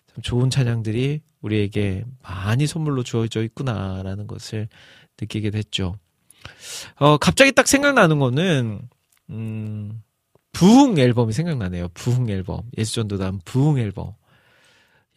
[0.07, 4.69] 참 좋은 찬양들이 우리에게 많이 선물로 주어져 있구나라는 것을
[5.21, 5.97] 느끼게 됐죠.
[6.97, 8.81] 어, 갑자기 딱 생각나는 거는,
[9.31, 10.03] 음,
[10.53, 11.89] 부흥 앨범이 생각나네요.
[11.95, 12.63] 부흥 앨범.
[12.77, 14.13] 예수전도단 부흥 앨범.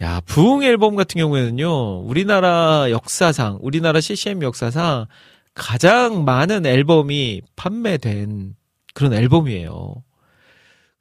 [0.02, 5.08] 야, 부흥 앨범 같은 경우에는요, 우리나라 역사상, 우리나라 CCM 역사상
[5.54, 8.56] 가장 많은 앨범이 판매된
[8.94, 10.04] 그런 앨범이에요.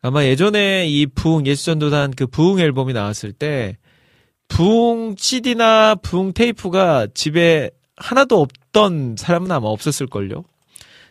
[0.00, 3.76] 아마 예전에 이 부흥, 예수전도단 그 부흥 앨범이 나왔을 때,
[4.48, 10.44] 부흥 CD나 부흥 테이프가 집에 하나도 없던 사람은 아마 없었을걸요.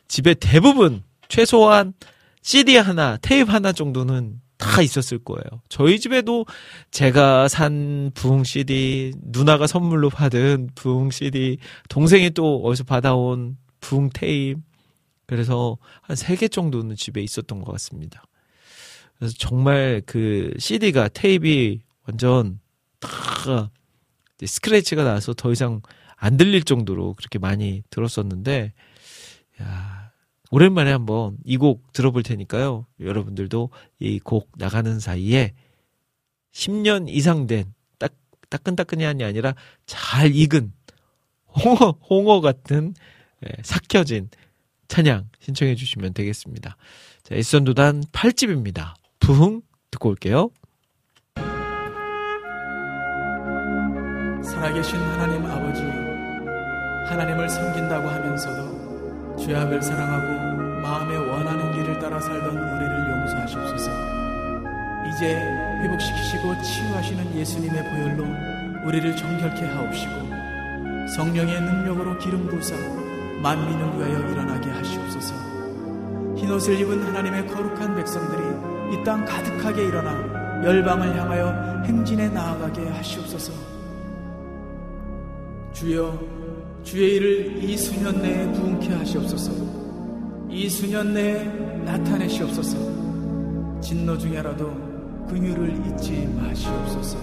[0.07, 1.93] 집에 대부분 최소한
[2.41, 5.61] CD 하나, 테이프 하나 정도는 다 있었을 거예요.
[5.69, 6.45] 저희 집에도
[6.91, 11.57] 제가 산 부흥 CD, 누나가 선물로 받은 부흥 CD,
[11.89, 14.61] 동생이 또 어디서 받아온 부흥 테이프,
[15.27, 18.23] 그래서 한 세 개 정도는 집에 있었던 것 같습니다.
[19.17, 22.59] 그래서 정말 그 CD가 테이프이 완전
[22.99, 23.69] 다
[24.43, 25.81] 스크래치가 나서 더 이상
[26.15, 28.73] 안 들릴 정도로 그렇게 많이 들었었는데,
[29.61, 29.96] 야,
[30.51, 32.85] 오랜만에 한번 이 곡 들어볼 테니까요.
[32.99, 33.69] 여러분들도
[33.99, 35.53] 이 곡 나가는 사이에
[36.53, 38.13] 10년 이상 된 딱,
[38.49, 39.53] 따끈따끈이 아니라
[39.85, 40.71] 잘 익은
[41.47, 42.93] 홍어, 홍어 같은
[43.45, 44.29] 예, 삭혀진
[44.87, 46.77] 찬양 신청해 주시면 되겠습니다.
[47.23, 48.93] 자, 에선도단 8집입니다.
[49.19, 50.49] 부흥 듣고 올게요.
[54.43, 55.81] 살아계신 하나님 아버지,
[57.11, 58.76] 하나님을 섬긴다고 하면서도
[59.39, 63.91] 죄악을 사랑하고 마음에 원하는 길을 따라 살던 우리를 용서하시옵소서.
[65.09, 65.35] 이제
[65.81, 70.27] 회복시키시고 치유하시는 예수님의 보혈로 우리를 정결케 하옵시고
[71.15, 72.75] 성령의 능력으로 기름 부사
[73.41, 75.33] 만민을 위하여 일어나게 하시옵소서.
[76.35, 78.41] 흰옷을 입은 하나님의 거룩한 백성들이
[78.93, 83.51] 이 땅 가득하게 일어나 열방을 향하여 행진에 나아가게 하시옵소서.
[85.73, 86.17] 주여,
[86.87, 89.51] 주의 일을 이 수년 내에 부흥케 하시옵소서.
[90.49, 91.43] 이 수년 내에
[91.83, 92.77] 나타내시옵소서.
[93.81, 94.71] 진노 중에라도
[95.27, 97.17] 긍휼을 잊지 마시옵소서.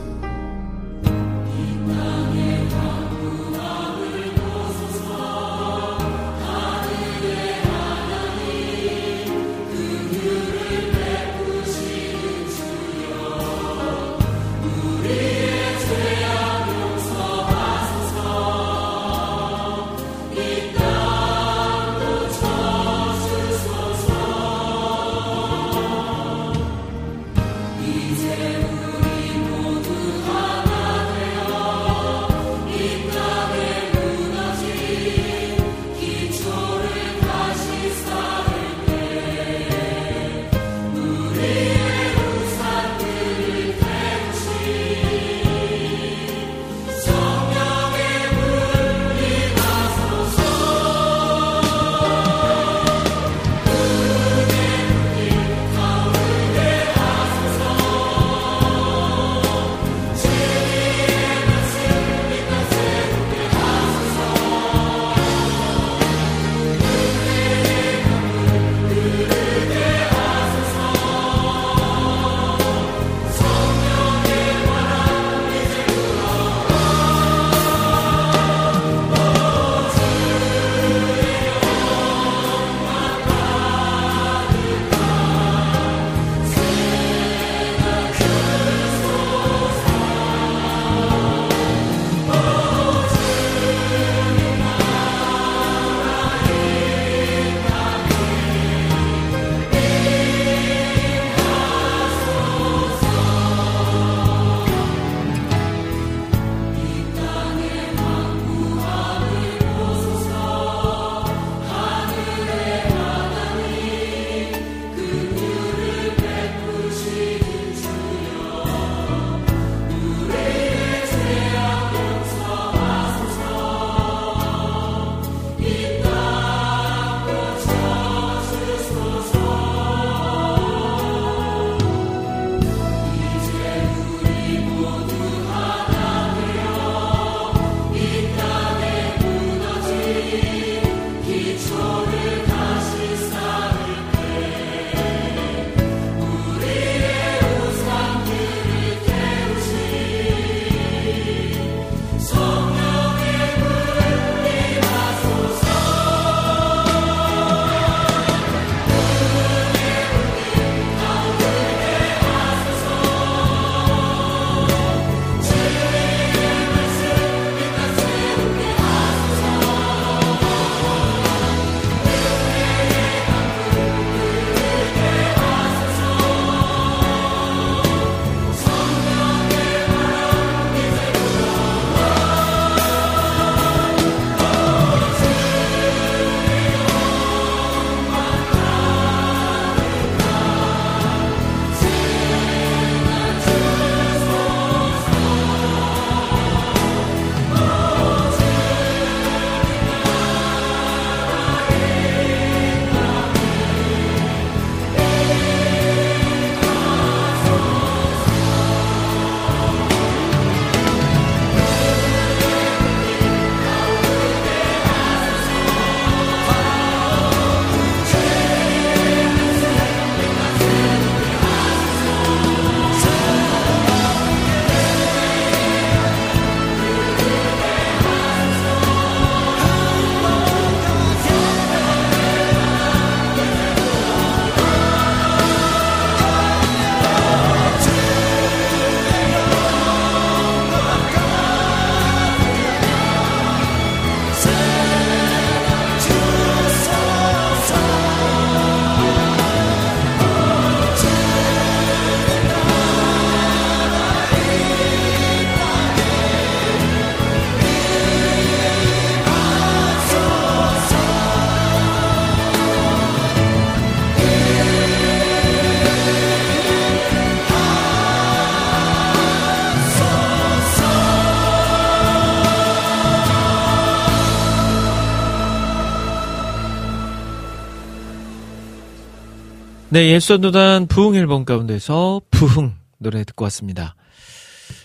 [279.95, 283.95] 네, 예수도단 부흥 앨범 가운데서 부흥 노래 듣고 왔습니다.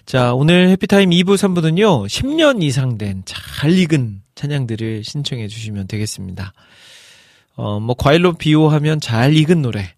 [0.05, 6.53] 자, 오늘 해피타임 2부, 3부는요, 10년 이상 된 잘 익은 찬양들을 신청해 주시면 되겠습니다.
[7.55, 9.95] 어, 뭐, 과일로 비유하면 잘 익은 노래.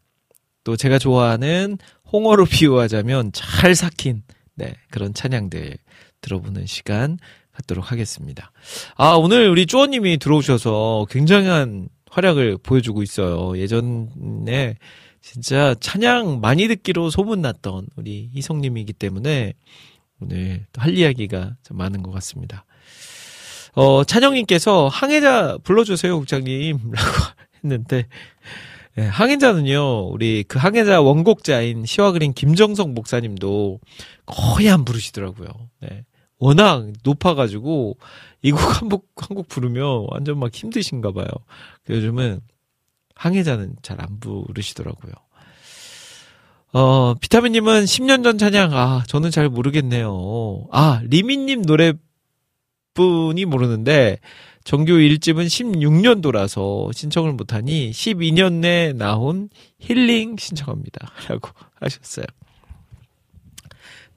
[0.64, 1.78] 또 제가 좋아하는
[2.14, 4.24] 홍어로 비유하자면 잘 삭힌,
[4.56, 5.76] 네, 그런 찬양들
[6.22, 7.20] 들어보는 시간
[7.52, 8.54] 갖도록 하겠습니다.
[8.96, 13.58] 아, 오늘 우리 쪼어님이 들어오셔서 굉장한 활약을 보여주고 있어요.
[13.58, 14.76] 예전에
[15.22, 19.54] 진짜 찬양 많이 듣기로 소문났던 우리 희성님이기 때문에
[20.20, 22.66] 오늘 할 이야기가 좀 많은 것 같습니다.
[23.74, 26.78] 어, 찬영님께서 항해자 불러주세요, 국장님.
[26.92, 27.08] 라고
[27.64, 28.08] 했는데,
[28.96, 33.80] 네, 항해자는요, 우리 그 항해자 원곡자인 시와 그린 김정석 목사님도
[34.26, 35.48] 거의 안 부르시더라고요.
[35.82, 36.04] 네.
[36.40, 37.98] 워낙 높아가지고,
[38.44, 41.28] 이 곡 한 곡, 한 곡 부르면 완전 막 힘드신가 봐요.
[41.90, 42.42] 요즘은
[43.16, 45.14] 항해자는 잘 안 부르시더라고요.
[46.74, 50.68] 어, 비타민님은 10년 전 찬양, 아, 저는 잘 모르겠네요.
[50.72, 54.20] 아, 리미님 노래뿐이 모르는데,
[54.64, 61.12] 정규 1집은 16년도라서 신청을 못하니 12년 내 나온 힐링 신청합니다.
[61.28, 62.26] 라고 하셨어요.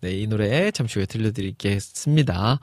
[0.00, 2.60] 네, 이 노래 잠시 후에 들려드리겠습니다.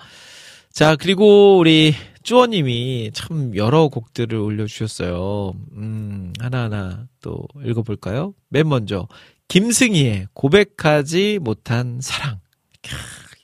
[0.72, 5.54] 자, 그리고 우리 쭈어님이 참 여러 곡들을 올려주셨어요.
[5.74, 8.34] 음, 하나하나 또 읽어볼까요?
[8.50, 9.08] 맨 먼저,
[9.48, 12.40] 김승희의 고백하지 못한 사랑.
[12.84, 12.96] 캬,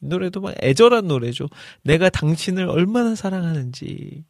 [0.01, 1.47] 이 노래도 막 애절한 노래죠.
[1.83, 4.23] 내가 당신을 얼마나 사랑하는지.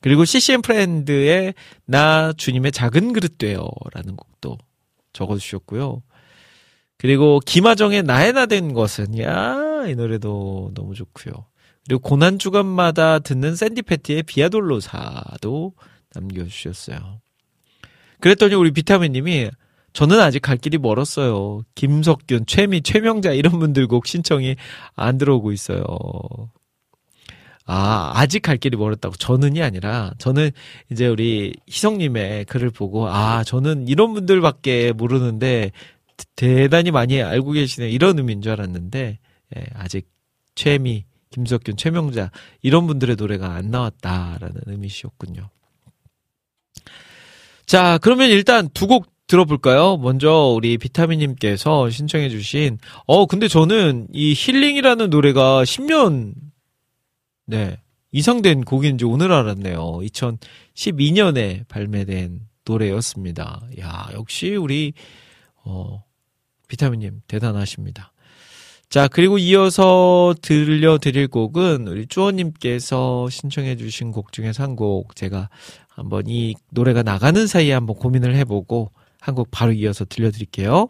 [0.00, 3.68] 그리고 CCM 프렌드의 나 주님의 작은 그릇 되어.
[3.92, 4.58] 라는 곡도
[5.12, 6.02] 적어주셨고요.
[6.96, 11.32] 그리고 김하정의 나의 나된 것은, 야, 이 노래도 너무 좋고요.
[11.88, 15.72] 그리고 고난 주간마다 듣는 샌디 패티의 비아돌로사도
[16.14, 17.20] 남겨주셨어요.
[18.20, 19.50] 그랬더니 우리 비타민님이
[19.94, 21.62] 저는 아직 갈 길이 멀었어요.
[21.74, 24.56] 김석균, 최미, 최명자 이런 분들 곡 신청이
[24.96, 25.82] 안 들어오고 있어요.
[27.64, 29.16] 아, 아직 갈 길이 멀었다고.
[29.16, 30.50] 저는이 아니라, 저는
[30.90, 35.72] 이제 우리 희성님의 글을 보고, 아, 저는 이런 분들밖에 모르는데,
[36.36, 37.90] 대단히 많이 알고 계시네.
[37.90, 39.18] 이런 의미인 줄 알았는데,
[39.56, 40.08] 예, 아직
[40.54, 42.30] 최미, 김석균, 최명자,
[42.62, 45.50] 이런 분들의 노래가 안 나왔다라는 의미시였군요.
[47.66, 49.98] 자, 그러면 일단 두 곡 들어볼까요?
[49.98, 56.32] 먼저 우리 비타민님께서 신청해주신, 어, 근데 저는 이 힐링이라는 노래가 10년,
[57.44, 57.78] 네,
[58.10, 59.98] 이상 된 곡인지 오늘 알았네요.
[60.02, 63.60] 2012년에 발매된 노래였습니다.
[63.80, 64.94] 야, 역시 우리,
[65.62, 66.02] 어,
[66.68, 68.12] 비타민님 대단하십니다.
[68.90, 75.50] 자, 그리고 이어서 들려드릴 곡은 우리 쭈어님께서 신청해주신 곡 중에서 한곡 제가
[75.88, 80.88] 한번 이 노래가 나가는 사이에 한번 고민을 해보고 한 곡 바로 이어서 들려드릴게요.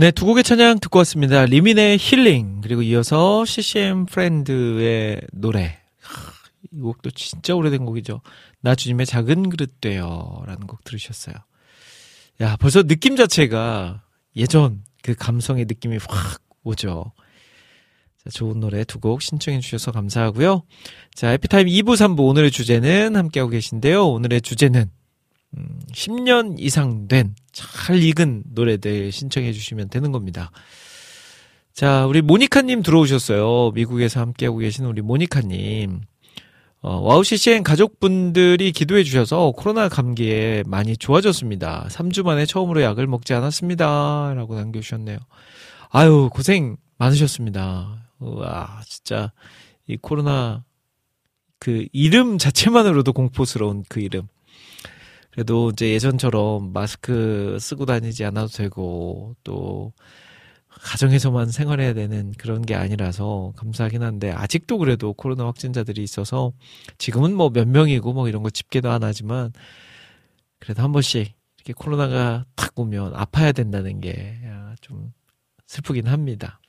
[0.00, 1.44] 네, 두 곡의 찬양 듣고 왔습니다.
[1.44, 5.76] 리민의 힐링, 그리고 이어서 CCM 프렌드의 노래.
[6.00, 6.32] 하,
[6.72, 8.20] 이 곡도 진짜 오래된 곡이죠.
[8.60, 10.44] 나 주님의 작은 그릇 되어.
[10.46, 11.34] 라는 곡 들으셨어요.
[12.42, 14.02] 야, 벌써 느낌 자체가
[14.36, 17.10] 예전 그 감성의 느낌이 확 오죠.
[18.22, 20.62] 자, 좋은 노래 두 곡 신청해 주셔서 감사하고요.
[21.12, 24.06] 자, 해피타임 2부, 3부 오늘의 주제는 함께하고 계신데요.
[24.06, 24.92] 오늘의 주제는
[25.56, 30.50] 음, 10년 이상 된 잘 익은 노래들 신청해 주시면 되는 겁니다.
[31.72, 33.72] 자, 우리 모니카님 들어오셨어요.
[33.72, 36.00] 미국에서 함께하고 계신 우리 모니카님.
[36.80, 41.88] 어, 와우 CCM 가족분들이 기도해 주셔서 코로나 감기에 많이 좋아졌습니다.
[41.90, 44.34] 3주 만에 처음으로 약을 먹지 않았습니다.
[44.36, 45.18] 라고 남겨주셨네요.
[45.90, 48.06] 아유, 고생 많으셨습니다.
[48.20, 49.32] 우와, 진짜
[49.88, 50.64] 이 코로나
[51.58, 54.28] 그 이름 자체만으로도 공포스러운 그 이름.
[55.38, 59.92] 그래도 이제 예전처럼 마스크 쓰고 다니지 않아도 되고 또
[60.68, 66.52] 가정에서만 생활해야 되는 그런 게 아니라서 감사하긴 한데 아직도 그래도 코로나 확진자들이 있어서
[66.98, 69.52] 지금은 뭐 몇 명이고 뭐 이런 거 집계도 안 하지만
[70.58, 74.40] 그래도 한 번씩 이렇게 코로나가 탁 오면 아파야 된다는 게
[74.80, 75.12] 좀
[75.66, 76.60] 슬프긴 합니다.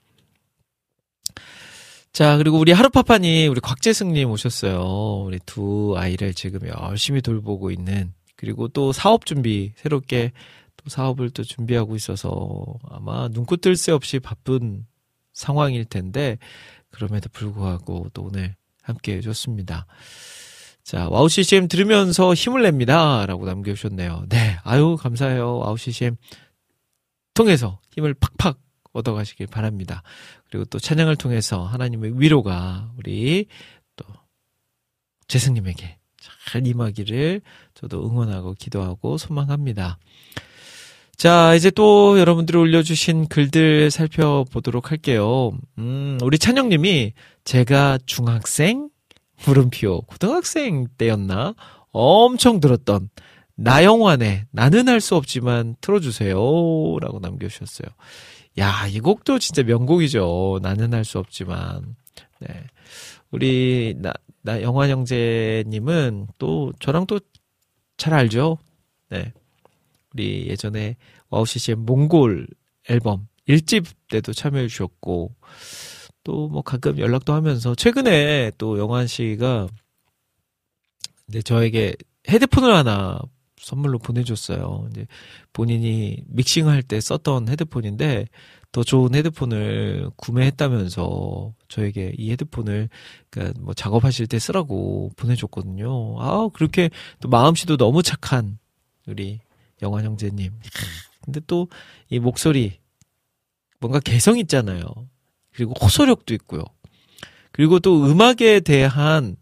[2.11, 5.23] 자, 그리고 우리 하루파파님, 우리 곽재승님 오셨어요.
[5.25, 10.31] 우리 두 아이를 지금 열심히 돌보고 있는, 그리고 또 사업 준비, 새롭게
[10.77, 14.85] 또 사업을 또 준비하고 있어서 아마 눈코 뜰 새 없이 바쁜
[15.33, 16.37] 상황일 텐데,
[16.89, 19.87] 그럼에도 불구하고 또 오늘 함께 해줬습니다.
[20.83, 23.25] 자, 와우 CCM 들으면서 힘을 냅니다.
[23.25, 24.27] 라고 남겨주셨네요.
[24.29, 25.57] 네, 아유, 감사해요.
[25.57, 26.15] 와우 CCM
[27.33, 28.57] 통해서 힘을 팍팍
[28.93, 30.01] 얻어가시길 바랍니다.
[30.49, 33.47] 그리고 또 찬양을 통해서 하나님의 위로가 우리
[33.97, 34.05] 또
[35.27, 35.97] 재승님에게
[36.47, 37.41] 잘 임하기를
[37.79, 39.97] 저도 응원하고 기도하고 소망합니다.
[41.15, 45.51] 자, 이제 또 여러분들이 올려주신 글들 살펴보도록 할게요.
[45.77, 47.13] 음, 우리 찬영님이
[47.45, 48.89] 제가 중학생?
[49.45, 51.55] 물음표, 고등학생 때였나?
[51.91, 53.09] 엄청 들었던
[53.55, 56.35] 나영환의 나는 할 수 없지만 틀어주세요.
[57.01, 57.87] 라고 남겨주셨어요.
[58.59, 60.59] 야, 이 곡도 진짜 명곡이죠.
[60.61, 61.95] 나는 할 수 없지만.
[62.41, 62.49] 네.
[63.31, 64.11] 우리, 나,
[64.41, 67.19] 나, 영환 형제님은 또, 저랑 또
[67.99, 68.57] 잘 알죠?
[69.09, 69.31] 네.
[70.13, 70.95] 우리 예전에
[71.29, 72.47] 와우 CCM 몽골
[72.89, 75.35] 앨범 1집 때도 참여해 주셨고,
[76.23, 79.67] 또 뭐 가끔 연락도 하면서, 최근에 또 영환 씨가,
[81.27, 81.95] 네, 저에게
[82.27, 83.19] 헤드폰을 하나
[83.59, 84.87] 선물로 보내줬어요.
[84.91, 85.05] 이제
[85.53, 88.27] 본인이 믹싱할 때 썼던 헤드폰인데
[88.71, 92.89] 더 좋은 헤드폰을 구매했다면서 저에게 이 헤드폰을
[93.29, 96.15] 그러니까 뭐 작업하실 때 쓰라고 보내줬거든요.
[96.19, 96.89] 아 그렇게
[97.19, 98.59] 또 마음씨도 너무 착한
[99.07, 99.39] 우리
[99.81, 100.51] 영환 형제님.
[101.25, 101.67] 근데 또
[102.09, 102.79] 이 목소리
[103.79, 104.83] 뭔가 개성 있잖아요.
[105.53, 106.63] 그리고 호소력도 있고요.
[107.51, 109.37] 그리고 또 음악에 대한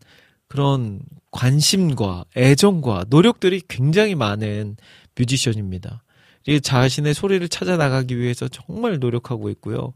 [0.47, 1.01] 그런
[1.31, 4.77] 관심과 애정과 노력들이 굉장히 많은
[5.17, 6.03] 뮤지션입니다.
[6.61, 9.93] 자신의 소리를 찾아 나가기 위해서 정말 노력하고 있고요.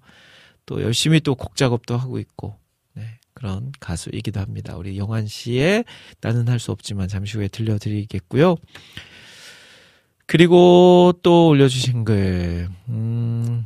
[0.65, 2.55] 또 열심히 또 곡 작업도 하고 있고,
[2.93, 4.75] 네, 그런 가수이기도 합니다.
[4.77, 5.85] 우리 영환 씨의
[6.21, 8.55] 나는 할 수 없지만 잠시 후에 들려드리겠고요.
[10.27, 13.65] 그리고 또 올려주신 글, 음,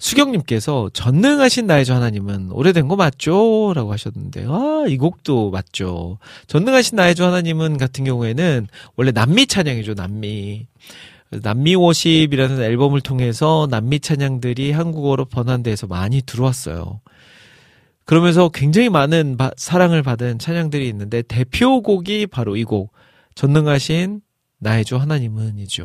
[0.00, 3.72] 수경님께서 전능하신 나의 주 하나님은 오래된 거 맞죠?
[3.76, 6.18] 라고 하셨는데, 아, 이 곡도 맞죠.
[6.46, 10.66] 전능하신 나의 주 하나님은 같은 경우에는 원래 남미 찬양이죠, 남미.
[11.30, 17.00] 남미 워십이라는 앨범을 통해서 남미 찬양들이 한국어로 번안돼서 많이 들어왔어요.
[18.04, 22.92] 그러면서 굉장히 많은 바, 사랑을 받은 찬양들이 있는데 대표곡이 바로 이 곡,
[23.34, 24.22] 전능하신
[24.58, 25.84] 나의 주 하나님은이죠.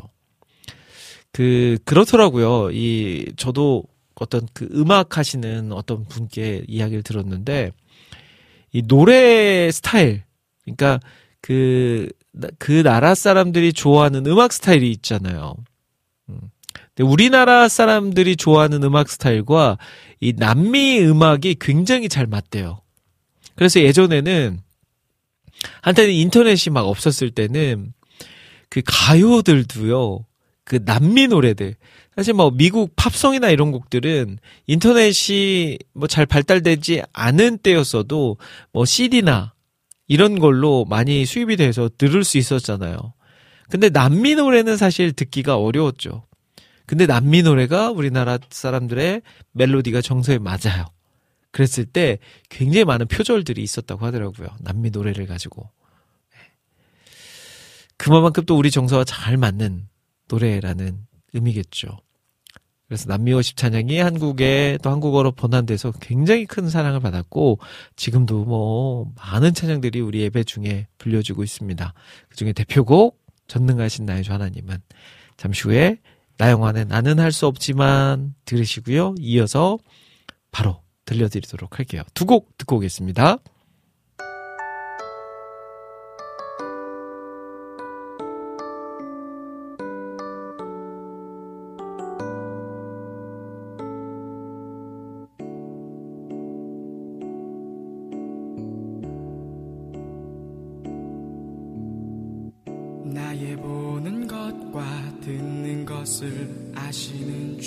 [1.31, 2.71] 그, 그렇더라고요.
[2.71, 3.83] 이, 저도
[4.15, 7.71] 어떤 그 음악 하시는 어떤 분께 이야기를 들었는데
[8.71, 10.23] 이 노래 스타일
[10.63, 10.99] 그러니까
[11.41, 12.09] 그,
[12.57, 15.55] 그 나라 사람들이 좋아하는 음악 스타일이 있잖아요.
[16.29, 16.39] 음.
[16.95, 19.77] 근데 우리나라 사람들이 좋아하는 음악 스타일과
[20.19, 22.81] 이 남미 음악이 굉장히 잘 맞대요.
[23.55, 24.59] 그래서 예전에는
[25.81, 27.93] 한때는 인터넷이 막 없었을 때는
[28.69, 30.25] 그 가요들도요,
[30.63, 31.75] 그 남미 노래들,
[32.15, 38.37] 사실 뭐 미국 팝송이나 이런 곡들은 인터넷이 뭐 잘 발달되지 않은 때였어도
[38.71, 39.53] 뭐 CD나
[40.07, 43.13] 이런 걸로 많이 수입이 돼서 들을 수 있었잖아요.
[43.69, 46.25] 근데 남미 노래는 사실 듣기가 어려웠죠.
[46.85, 49.21] 근데 남미 노래가 우리나라 사람들의
[49.53, 50.85] 멜로디가 정서에 맞아요.
[51.51, 54.47] 그랬을 때 굉장히 많은 표절들이 있었다고 하더라고요.
[54.59, 55.69] 남미 노래를 가지고.
[57.97, 59.87] 그만큼 또 우리 정서와 잘 맞는
[60.27, 60.99] 노래라는
[61.33, 61.97] 의미겠죠.
[62.95, 67.59] 그래서 남미워십 찬양이 한국에 또 한국어로 번안돼서 굉장히 큰 사랑을 받았고
[67.97, 71.93] 지금도 뭐 많은 찬양들이 우리 예배 중에 불려지고 있습니다.
[72.29, 73.19] 그 중에 대표곡
[73.49, 74.77] 전능하신 나의 주 하나님은
[75.35, 75.97] 잠시 후에
[76.37, 79.15] 나영환의 나는 할 수 없지만 들으시고요.
[79.19, 79.77] 이어서
[80.51, 82.03] 바로 들려드리도록 할게요.
[82.13, 83.39] 두 곡 듣고 오겠습니다.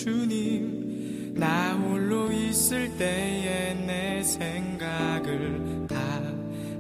[0.05, 5.99] 주님 나 홀로 있을 때에 내 생각을 다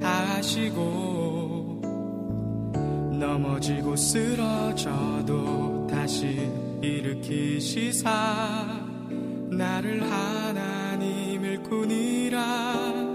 [0.00, 1.80] 아시고
[3.18, 6.48] 넘어지고 쓰러져도 다시
[6.80, 8.08] 일으키시사.
[9.50, 13.07] 나를 하나님 일꾼이라.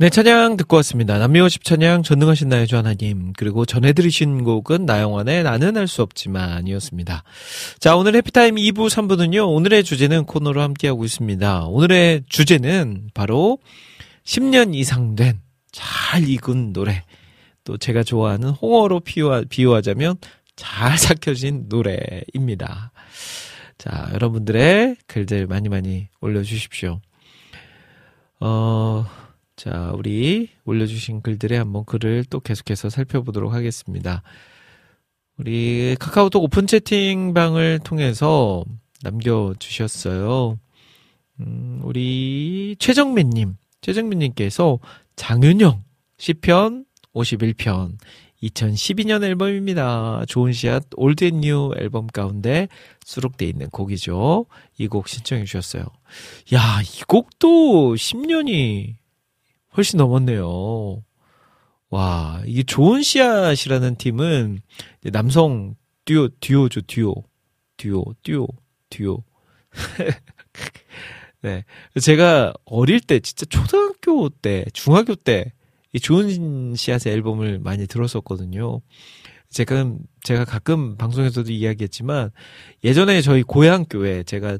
[0.00, 1.18] 네, 찬양 듣고 왔습니다.
[1.18, 7.22] 남미워십 찬양 전능하신 나의 주 하나님 그리고 전해드리신 곡은 나영환의 나는 할 수 없지만 이었습니다.
[7.78, 9.46] 자, 오늘 해피타임 2부 3부는요.
[9.52, 11.66] 오늘의 주제는 코너로 함께하고 있습니다.
[11.66, 13.58] 오늘의 주제는 바로
[14.24, 15.40] 10년 이상 된
[15.72, 17.04] 잘 익은 노래
[17.64, 20.16] 또 제가 좋아하는 홍어로 비유하, 비유하자면
[20.56, 22.92] 잘 삭혀진 노래입니다.
[23.78, 27.00] 자, 여러분들의 글들 많이 많이 올려주십시오.
[28.40, 29.06] 어,
[29.60, 34.22] 자, 우리 올려주신 글들에 한번 글을 또 계속해서 살펴보도록 하겠습니다.
[35.36, 38.64] 우리 카카오톡 오픈 채팅방을 통해서
[39.02, 40.58] 남겨주셨어요.
[41.40, 44.78] 음, 우리 최정민님, 최정민님께서
[45.16, 45.84] 장윤영
[46.16, 47.98] 시편 51편
[48.42, 50.24] 2012년 앨범입니다.
[50.26, 52.68] 좋은 씨앗 Old and New 앨범 가운데
[53.04, 54.46] 수록되어 있는 곡이죠.
[54.78, 55.84] 이 곡 신청해 주셨어요.
[56.54, 58.99] 야, 이 곡도 10년이
[59.76, 61.02] 훨씬 넘었네요.
[61.90, 64.60] 와, 이게 좋은 씨앗이라는 팀은
[65.12, 65.74] 남성
[66.04, 67.24] 듀오, 듀오죠, 듀오.
[67.76, 68.48] 듀오, 듀오,
[68.90, 69.24] 듀오.
[71.42, 71.64] 네.
[72.00, 75.52] 제가 어릴 때, 진짜 초등학교 때, 중학교 때,
[75.92, 78.80] 이 좋은 씨앗의 앨범을 많이 들었었거든요.
[79.48, 82.30] 제가, 제가 가끔 방송에서도 이야기했지만,
[82.84, 84.58] 예전에 저희 고향교회, 제가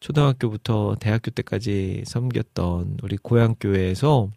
[0.00, 4.30] 초등학교부터 대학교 때까지 섬겼던 우리 고향교회에서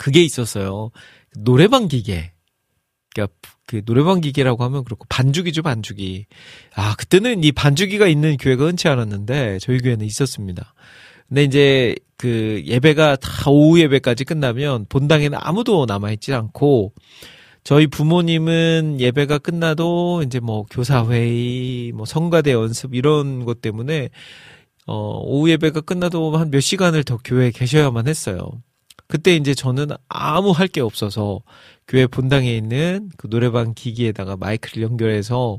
[0.00, 0.90] 그게 있었어요.
[1.36, 2.32] 노래방 기계.
[3.12, 3.34] 그러니까
[3.66, 6.24] 그 노래방 기계라고 하면 그렇고 반주기죠 반주기.
[6.74, 10.72] 아 그때는 이 반주기가 있는 교회가 흔치 않았는데 저희 교회는 있었습니다.
[11.28, 16.94] 근데 이제 그 예배가 다 오후 예배까지 끝나면 본당에는 아무도 남아 있지 않고
[17.62, 24.08] 저희 부모님은 예배가 끝나도 이제 뭐 교사회의, 뭐 성가대 연습 이런 것 때문에
[24.86, 28.50] 어 오후 예배가 끝나도 한 몇 시간을 더 교회에 계셔야만 했어요.
[29.10, 31.40] 그때 이제 저는 아무 할 게 없어서
[31.88, 35.58] 교회 본당에 있는 그 노래방 기기에다가 마이크를 연결해서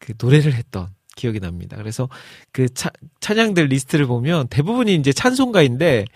[0.00, 1.76] 그 노래를 했던 기억이 납니다.
[1.76, 2.08] 그래서
[2.52, 2.90] 그 차,
[3.20, 6.06] 찬양들 리스트를 보면 대부분이 이제 찬송가인데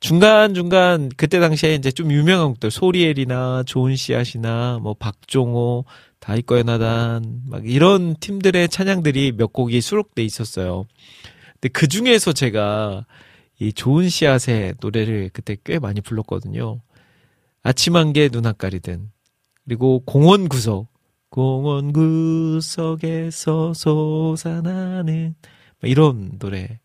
[0.00, 5.84] 중간중간 그때 당시에 이제 좀 유명한 곡들 소리엘이나 좋은 씨앗이나 뭐 박종호
[6.18, 10.86] 다이거의 나단 막 이런 팀들의 찬양들이 몇 곡이 수록돼 있었어요.
[11.54, 13.06] 근데 그 중에서 제가
[13.58, 16.80] 이 좋은 씨앗의 노래를 그때 꽤 많이 불렀거든요.
[17.62, 19.10] 아침 한개 눈앞가리든
[19.64, 20.88] 그리고 공원 구석
[21.30, 25.34] 공원 구석에서 솟아나는
[25.82, 26.80] 이런 노래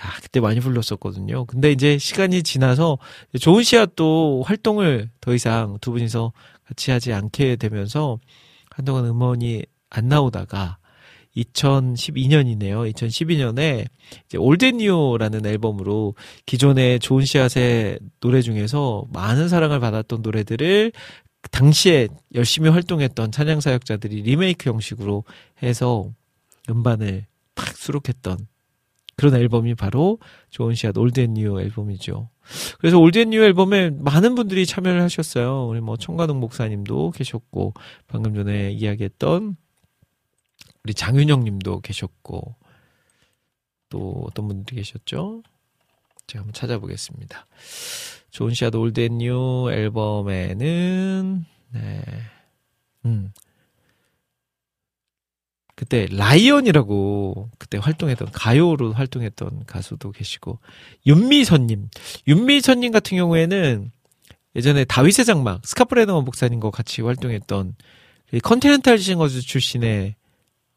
[0.00, 1.44] 야 그때 많이 불렀었거든요.
[1.44, 2.98] 근데 이제 시간이 지나서
[3.40, 6.32] 좋은 씨앗도 활동을 더 이상 두 분이서
[6.64, 8.18] 같이 하지 않게 되면서
[8.70, 10.78] 한동안 음원이 안 나오다가
[11.36, 12.92] 2012년이네요.
[12.92, 13.86] 2012년에
[14.26, 16.14] 이제 올덴뉴라는 앨범으로
[16.46, 20.92] 기존의 좋은 씨앗의 노래 중에서 많은 사랑을 받았던 노래들을
[21.50, 25.24] 당시에 열심히 활동했던 찬양 사역자들이 리메이크 형식으로
[25.62, 26.10] 해서
[26.68, 28.46] 음반을 팍 수록했던
[29.16, 30.18] 그런 앨범이 바로
[30.50, 32.30] 좋은 씨앗 Old and New 앨범이죠.
[32.78, 35.66] 그래서 Old and New 앨범에 많은 분들이 참여를 하셨어요.
[35.68, 37.74] 우리 뭐 청가동 목사님도 계셨고
[38.06, 39.56] 방금 전에 이야기했던
[40.84, 42.54] 우리 장윤영 님도 계셨고,
[43.88, 45.42] 또 어떤 분들이 계셨죠?
[46.26, 47.46] 제가 한번 찾아보겠습니다.
[48.30, 52.02] 좋은 씨앗 Old and New 앨범에는, 네,
[53.04, 53.32] 음.
[55.74, 60.60] 그때 라이언이라고 그때 활동했던 가요로 활동했던 가수도 계시고
[61.06, 61.88] 윤미선님
[62.28, 63.90] 윤미선님 같은 경우에는
[64.54, 67.74] 예전에 다윗의 장막 스캇 브레너 목사님과 같이 활동했던
[68.44, 70.14] 컨티넨탈 싱어즈 출신의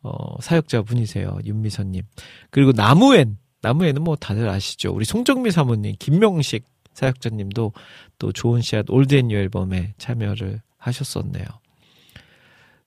[0.05, 1.39] 어, 사역자 분이세요.
[1.45, 2.03] 윤미선님.
[2.51, 4.93] 그리고 나무엔, 나무에는 뭐 다들 아시죠.
[4.93, 6.63] 우리 송정미 사모님, 김명식
[6.93, 7.73] 사역자님도
[8.19, 11.43] 또 좋은 씨앗 Old and New 앨범에 참여를 하셨었네요.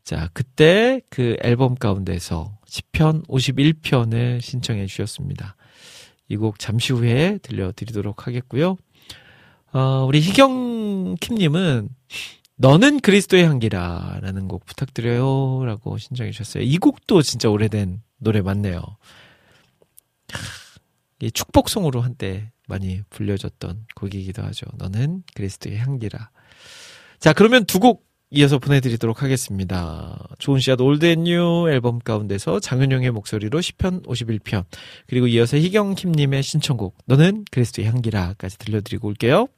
[0.05, 5.57] 자, 그때 그 앨범 가운데서 시편 51편을 신청해 주셨습니다.
[6.31, 8.77] 이 곡 잠시 후에 들려드리도록 하겠고요.
[9.73, 11.89] 어, 우리 희경 킴님은
[12.59, 15.65] 너는 그리스도의 향기라라는 곡 부탁드려요.
[15.65, 16.65] 라고 신청해 주셨어요.
[16.65, 18.83] 이 곡도 진짜 오래된 노래 맞네요.
[21.21, 24.67] 이 축복송으로 한때 많이 불려졌던 곡이기도 하죠.
[24.77, 26.31] 너는 그리스도의 향기라.
[27.19, 30.19] 자, 그러면 두 곡 이어서 보내드리도록 하겠습니다.
[30.39, 34.67] 좋은 씨앗 Old and New 앨범 가운데서 장윤영의 목소리로 시편 51편
[35.07, 39.49] 그리고 이어서 희경킴님의 신청곡 너는 그리스도의 향기라까지 들려드리고 올게요.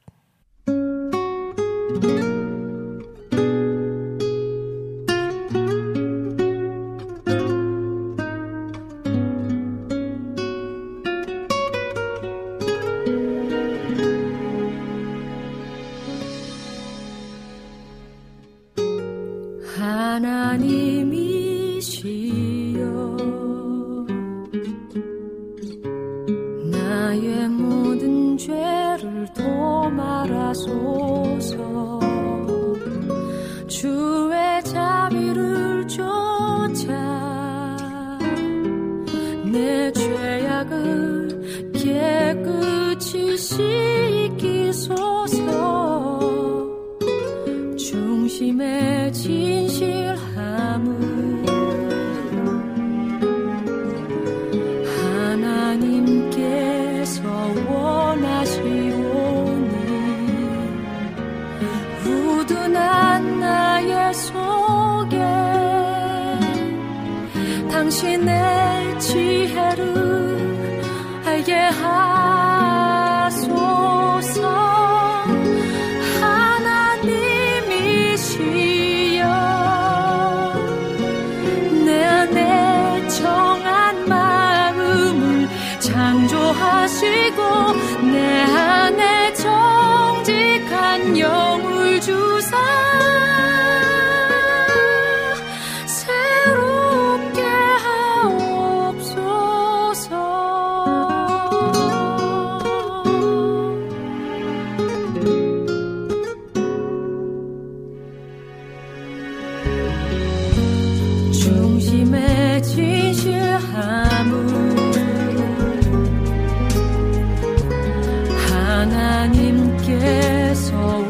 [119.21, 121.00] 하나님께서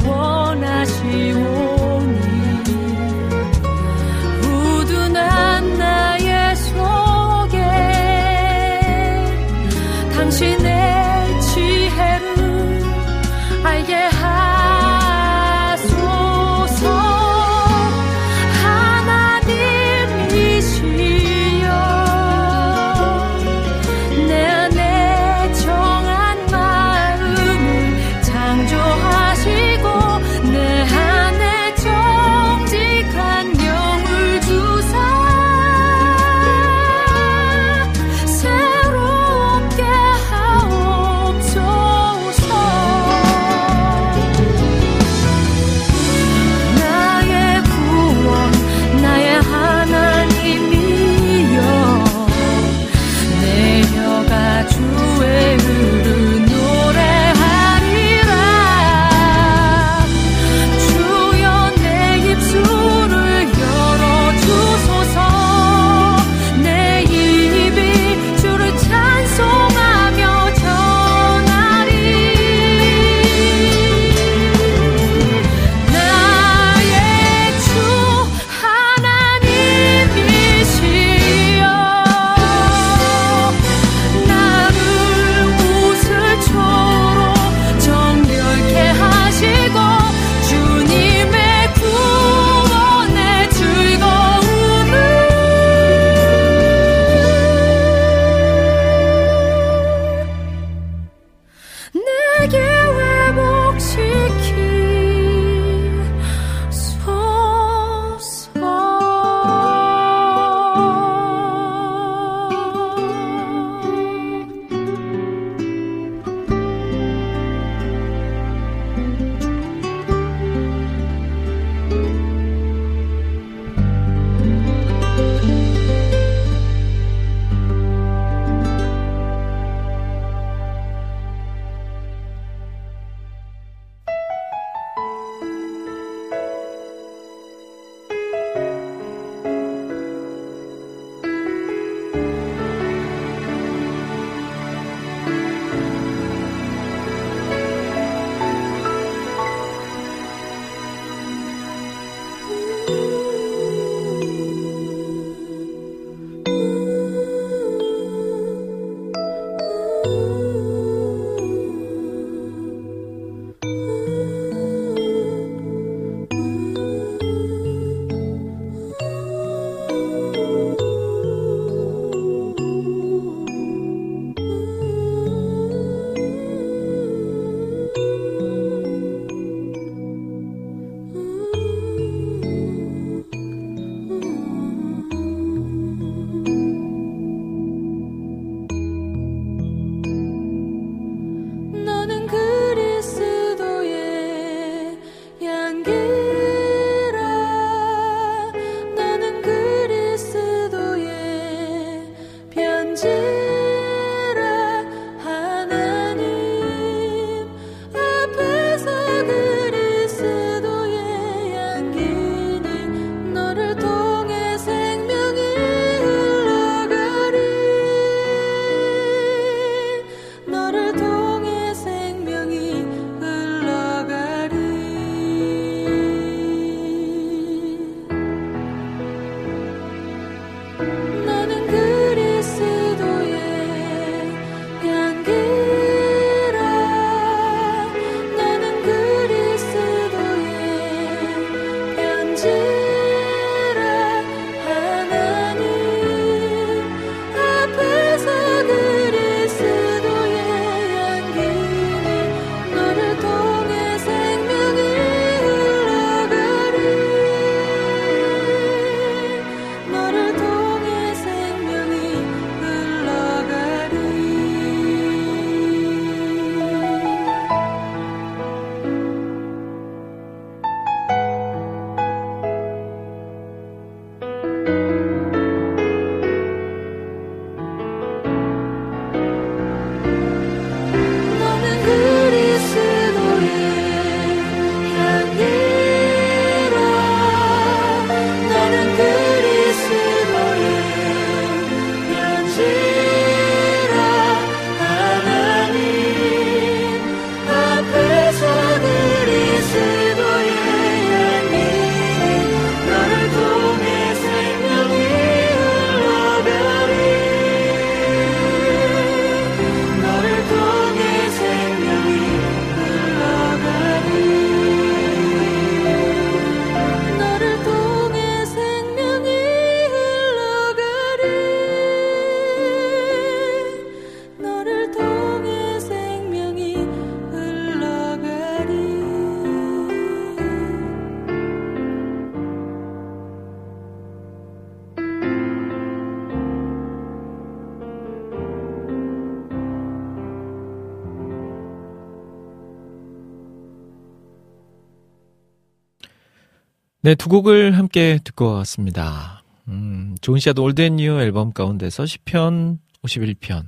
[347.02, 349.44] 네, 두 곡을 함께 듣고 왔습니다.
[349.68, 353.68] 음, 좋은 씨앗 Old and New 앨범 가운데서 시편, 51편,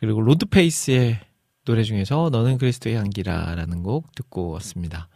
[0.00, 1.20] 그리고 로드페이스의
[1.64, 5.08] 노래 중에서 너는 그리스도의 향기라라는 곡 듣고 왔습니다.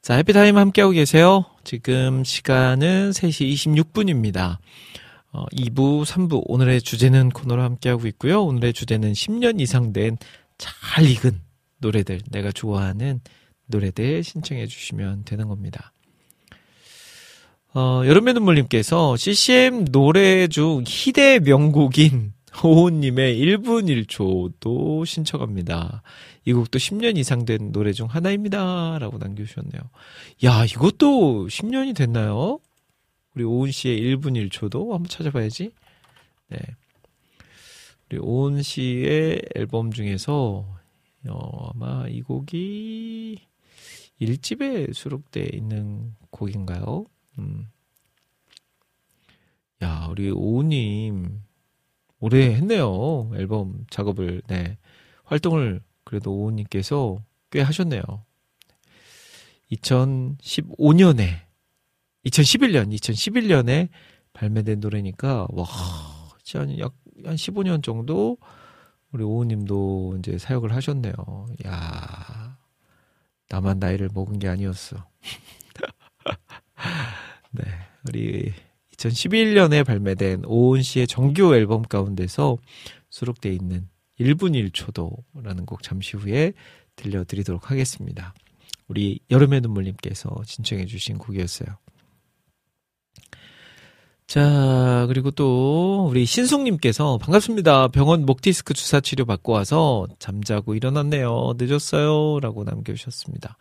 [0.00, 1.44] 자, 해피타임 함께하고 계세요.
[1.64, 4.58] 지금 시간은 3시 26분입니다.
[5.32, 8.42] 어, 2부, 3부, 오늘의 주제는 코너로 함께하고 있고요.
[8.42, 10.16] 오늘의 주제는 10년 이상 된
[10.62, 11.40] 잘 익은
[11.78, 13.20] 노래들, 내가 좋아하는
[13.66, 15.91] 노래들 신청해 주시면 되는 겁니다.
[17.74, 26.02] 어, 여름의 눈물님께서 CCM 노래 중 희대 명곡인 호호님의 1분 1초도 신청합니다.
[26.44, 28.98] 이 곡도 10년 이상 된 노래 중 하나입니다.
[28.98, 29.80] 라고 남겨주셨네요.
[30.44, 32.60] 야, 이것도 10년이 됐나요?
[33.34, 35.70] 우리 오은 씨의 1분 1초도 한번 찾아봐야지.
[36.50, 36.58] 네.
[38.10, 40.66] 우리 오은 씨의 앨범 중에서,
[41.26, 43.38] 어, 아마 이 곡이
[44.20, 47.06] 1집에 수록되어 있는 곡인가요?
[47.38, 47.68] 음.
[49.82, 51.42] 야, 우리 오우님,
[52.20, 53.30] 오래 했네요.
[53.34, 54.78] 앨범 작업을, 네.
[55.24, 57.18] 활동을 그래도 오우님께서
[57.50, 58.02] 꽤 하셨네요.
[59.72, 61.40] 2015년에,
[62.26, 63.88] 2011년, 2011년에
[64.32, 65.66] 발매된 노래니까, 와,
[66.78, 66.94] 약,
[67.24, 68.38] 한 15년 정도
[69.12, 71.14] 우리 오우님도 이제 사역을 하셨네요.
[71.66, 72.58] 야
[73.48, 74.96] 나만 나이를 먹은 게 아니었어.
[77.52, 77.64] 네.
[78.08, 78.52] 우리
[78.96, 82.58] 2011년에 발매된 오은 씨의 정규 앨범 가운데서
[83.10, 83.88] 수록되어 있는
[84.20, 86.52] 1분 1초도라는 곡 잠시 후에
[86.96, 88.34] 들려드리도록 하겠습니다.
[88.88, 91.78] 우리 여름의 눈물님께서 신청해 주신 곡이었어요.
[94.26, 97.88] 자, 그리고 또 우리 신숙님께서 반갑습니다.
[97.88, 101.54] 병원 목 디스크 주사 치료 받고 와서 잠자고 일어났네요.
[101.58, 102.40] 늦었어요.
[102.40, 103.58] 라고 남겨주셨습니다.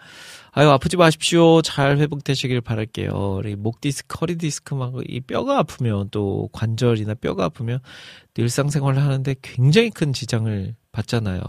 [0.52, 1.62] 아유, 아프지 마십시오.
[1.62, 3.36] 잘 회복되시길 바랄게요.
[3.40, 7.80] 우리 목 디스크, 허리 디스크 막 이 뼈가 아프면 또 관절이나 뼈가 아프면
[8.34, 11.42] 또 일상생활을 하는데 굉장히 큰 지장을 받잖아요.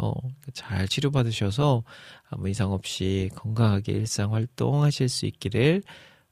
[0.52, 1.84] 잘 치료받으셔서
[2.30, 5.82] 아무 이상 없이 건강하게 일상 활동 하실 수 있기를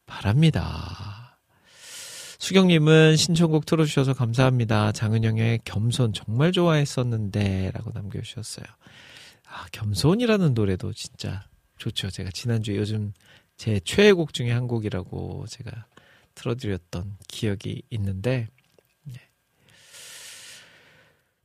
[0.07, 1.30] 바랍니다.
[2.41, 4.91] 수경님은 신청곡 틀어주셔서 감사합니다.
[4.91, 8.67] 장은영의 겸손 정말 좋아했었는데 라고 남겨주셨어요.
[9.47, 11.45] 아, 겸손이라는 노래도 진짜
[11.79, 12.11] 좋죠.
[12.11, 13.13] 제가 지난주에 요즘
[13.57, 15.87] 제 최애 곡 중에 한 곡이라고 제가
[16.35, 18.49] 틀어드렸던 기억이 있는데
[19.05, 19.21] 네.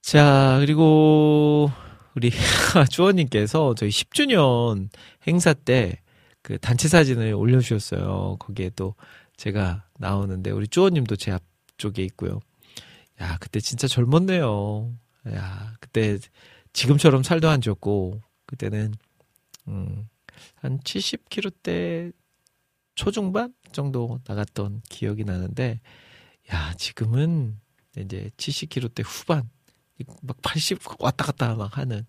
[0.01, 1.69] 자 그리고
[2.15, 2.31] 우리
[2.89, 4.89] 주원님께서 저희 10주년
[5.27, 5.99] 행사 때
[6.45, 8.38] 그 단체 사진을 올려주셨어요.
[8.38, 8.93] 거기에 또
[9.35, 12.39] 제가 나오는데 우리 쭈어님도 제 앞쪽에 있고요.
[13.22, 14.93] 야 그때 진짜 젊었네요.
[15.34, 16.17] 야 그때
[16.73, 18.93] 지금처럼 살도 안 쪘고 그때는
[19.67, 20.07] 음,
[20.55, 22.13] 한 70kg대
[22.95, 25.80] 초중반 정도 나갔던 기억이 나는데
[26.53, 27.59] 야 지금은
[27.97, 29.49] 이제 70kg대 후반
[30.22, 32.05] 막 80 왔다 갔다 막 하는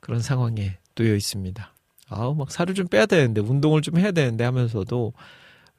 [0.00, 1.74] 그런 상황에 놓여 있습니다.
[2.08, 5.12] 아우 막 살을 좀 빼야 되는데 운동을 좀 해야 되는데 하면서도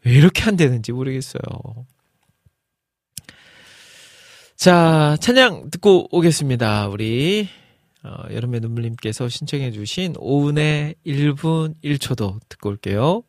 [0.06, 1.42] 왜 이렇게 안 되는지 모르겠어요.
[4.56, 6.88] 자, 찬양 듣고 오겠습니다.
[6.90, 7.48] 우리
[8.04, 13.24] 어, 여름의 눈물님께서 신청해 주신 오은의 1분 1초도 듣고 올게요.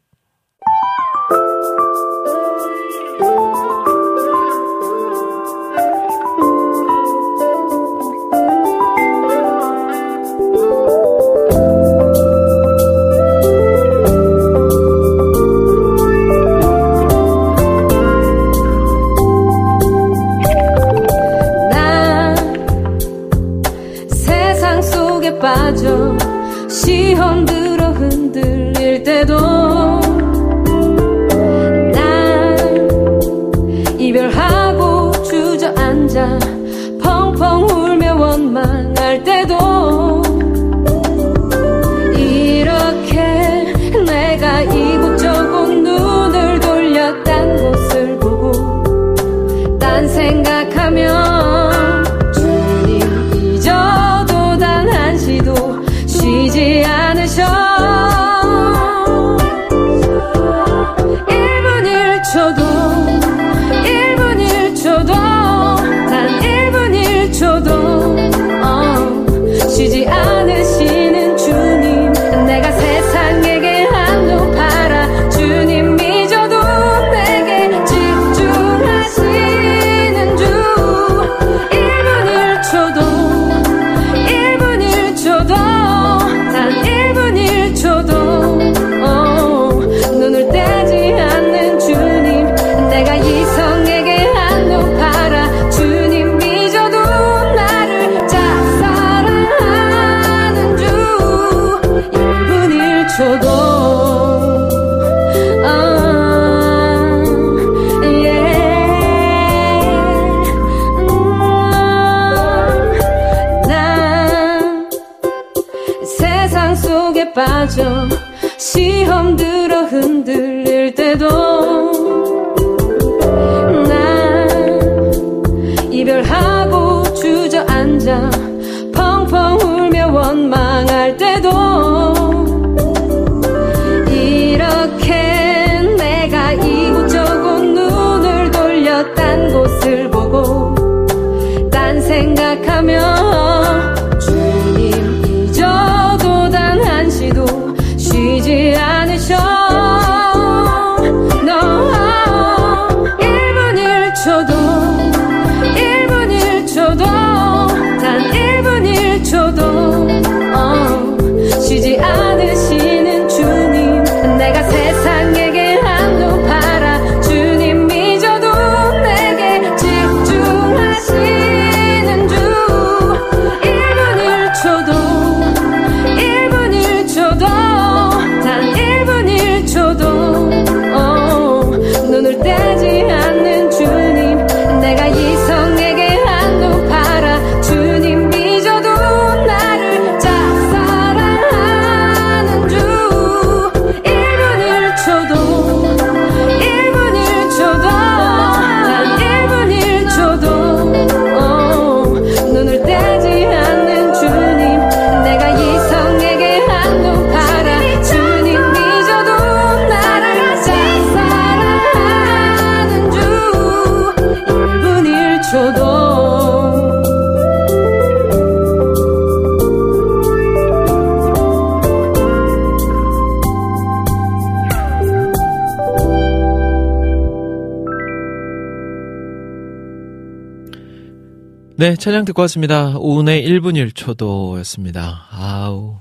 [231.80, 232.98] 네, 찬양 듣고 왔습니다.
[232.98, 235.28] 오은의 1분 1초도였습니다.
[235.30, 235.96] 아우,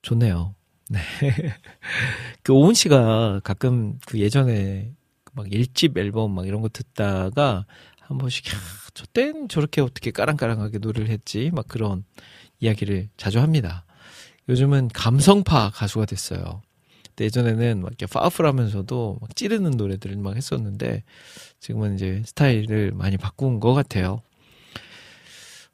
[0.00, 0.54] 좋네요.
[0.88, 1.00] 네.
[2.42, 4.94] 그 오은 씨가 가끔 그 예전에
[5.34, 7.66] 막 일집 앨범 막 이런 거 듣다가
[8.00, 8.52] 한 번씩, 야,
[8.94, 11.50] 저땐 저렇게 어떻게 까랑까랑하게 노래를 했지?
[11.52, 12.04] 막 그런
[12.60, 13.84] 이야기를 자주 합니다.
[14.48, 16.62] 요즘은 감성파 가수가 됐어요.
[17.20, 21.02] 예전에는 막 이렇게 파워풀하면서도 막 찌르는 노래들을 막 했었는데
[21.60, 24.22] 지금은 이제 스타일을 많이 바꾼 것 같아요.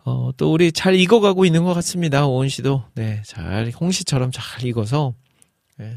[0.05, 2.27] 어, 또 우리 잘 익어가고 있는 것 같습니다.
[2.27, 2.85] 오은 씨도.
[2.95, 5.15] 네, 잘, 홍 씨처럼 잘 익어서,
[5.77, 5.97] 네.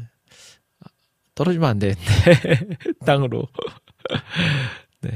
[1.34, 2.00] 떨어지면 안 되는데,
[3.04, 3.46] 땅으로.
[5.02, 5.10] 네.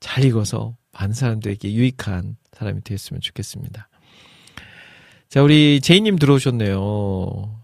[0.00, 3.88] 잘 익어서 많은 사람들에게 유익한 사람이 되었으면 좋겠습니다.
[5.28, 7.56] 자, 우리 제이님 들어오셨네요.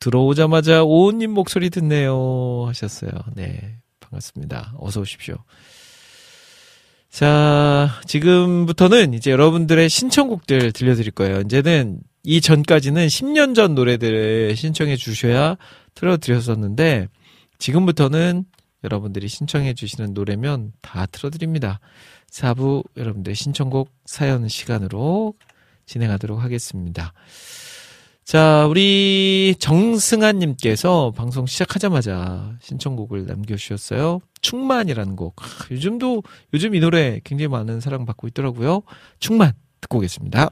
[0.00, 2.64] 들어오자마자 오은님 목소리 듣네요.
[2.66, 3.10] 하셨어요.
[3.34, 3.76] 네.
[4.00, 4.74] 반갑습니다.
[4.78, 5.36] 어서 오십시오.
[7.10, 11.40] 자, 지금부터는 이제 여러분들의 신청곡들 들려드릴 거예요.
[11.40, 15.56] 이제는 이 전까지는 10년 전 노래들을 신청해 주셔야
[15.94, 17.08] 틀어드렸었는데,
[17.58, 18.44] 지금부터는
[18.84, 21.80] 여러분들이 신청해 주시는 노래면 다 틀어드립니다.
[22.30, 25.34] 4부 여러분들 신청곡 사연 시간으로
[25.86, 27.12] 진행하도록 하겠습니다.
[28.30, 34.20] 자, 우리 정승아님께서 방송 시작하자마자 신청곡을 남겨주셨어요.
[34.40, 35.34] 충만이라는 곡.
[35.72, 36.22] 요즘도,
[36.54, 38.82] 요즘 이 노래 굉장히 많은 사랑 받고 있더라고요.
[39.18, 39.50] 충만
[39.80, 40.48] 듣고 오겠습니다.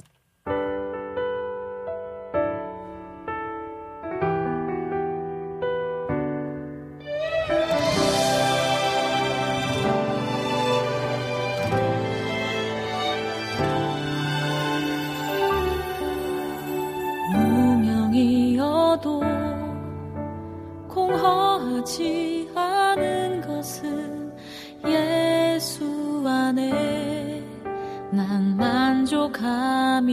[28.18, 30.10] 난 만족함이라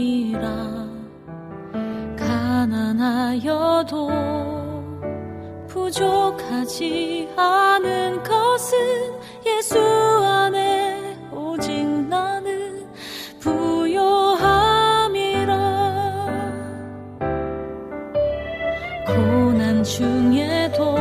[2.16, 4.10] 가난하여도
[5.68, 8.78] 부족하지 않은 것은
[9.48, 12.88] 예수 안에 오직 나는
[13.40, 14.76] 부요함이라.
[19.08, 20.96] 고난 중에도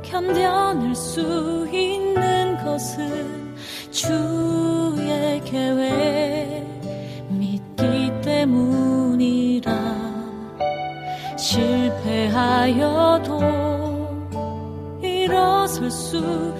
[0.00, 3.39] 견뎌낼 수 있는 것은
[16.14, 16.59] 일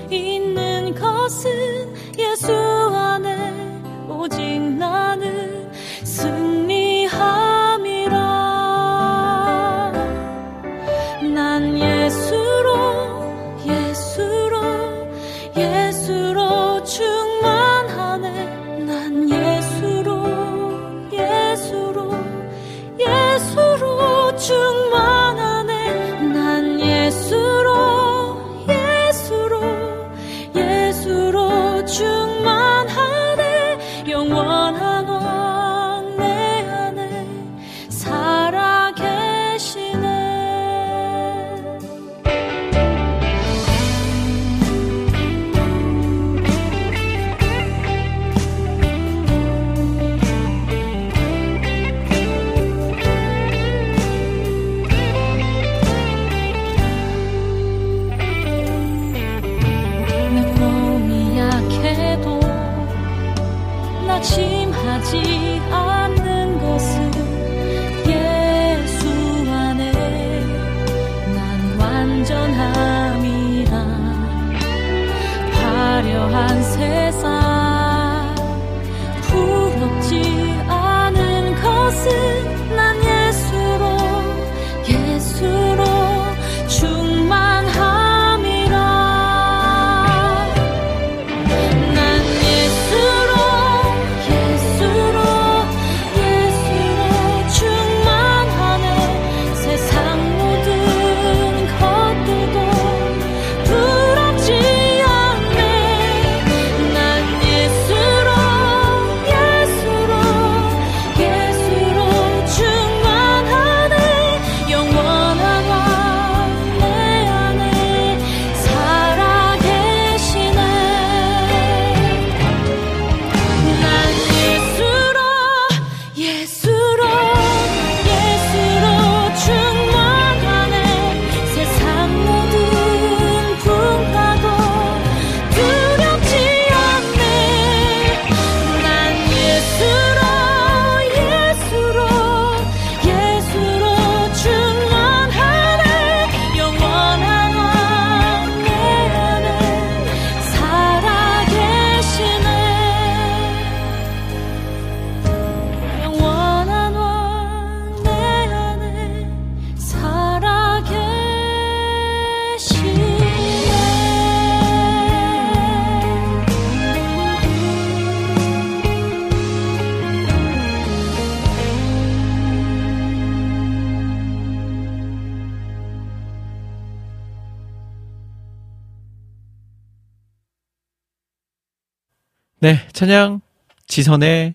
[183.01, 183.41] 찬양
[183.87, 184.55] 지선의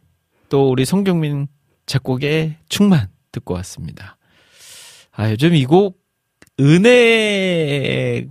[0.50, 1.48] 또 우리 송경민
[1.88, 4.18] 작곡의 충만 듣고 왔습니다.
[5.14, 6.00] 아, 요즘 이 곡
[6.60, 8.30] 은혜를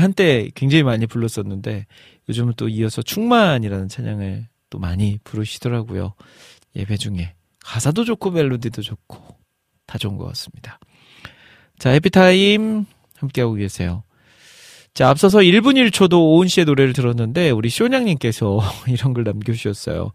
[0.00, 1.86] 한때 굉장히 많이 불렀었는데
[2.28, 6.14] 요즘은 또 이어서 충만이라는 찬양을 또 많이 부르시더라고요.
[6.74, 9.36] 예배 중에 가사도 좋고 멜로디도 좋고
[9.86, 10.80] 다 좋은 것 같습니다.
[11.78, 12.86] 자, 해피타임
[13.18, 14.02] 함께하고 계세요.
[14.94, 20.12] 자, 앞서서 1분 1초도 오은 씨의 노래를 들었는데, 우리 쇼냥님께서 이런 글 남겨주셨어요.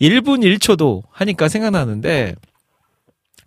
[0.00, 2.36] 1분 1초도 하니까 생각나는데,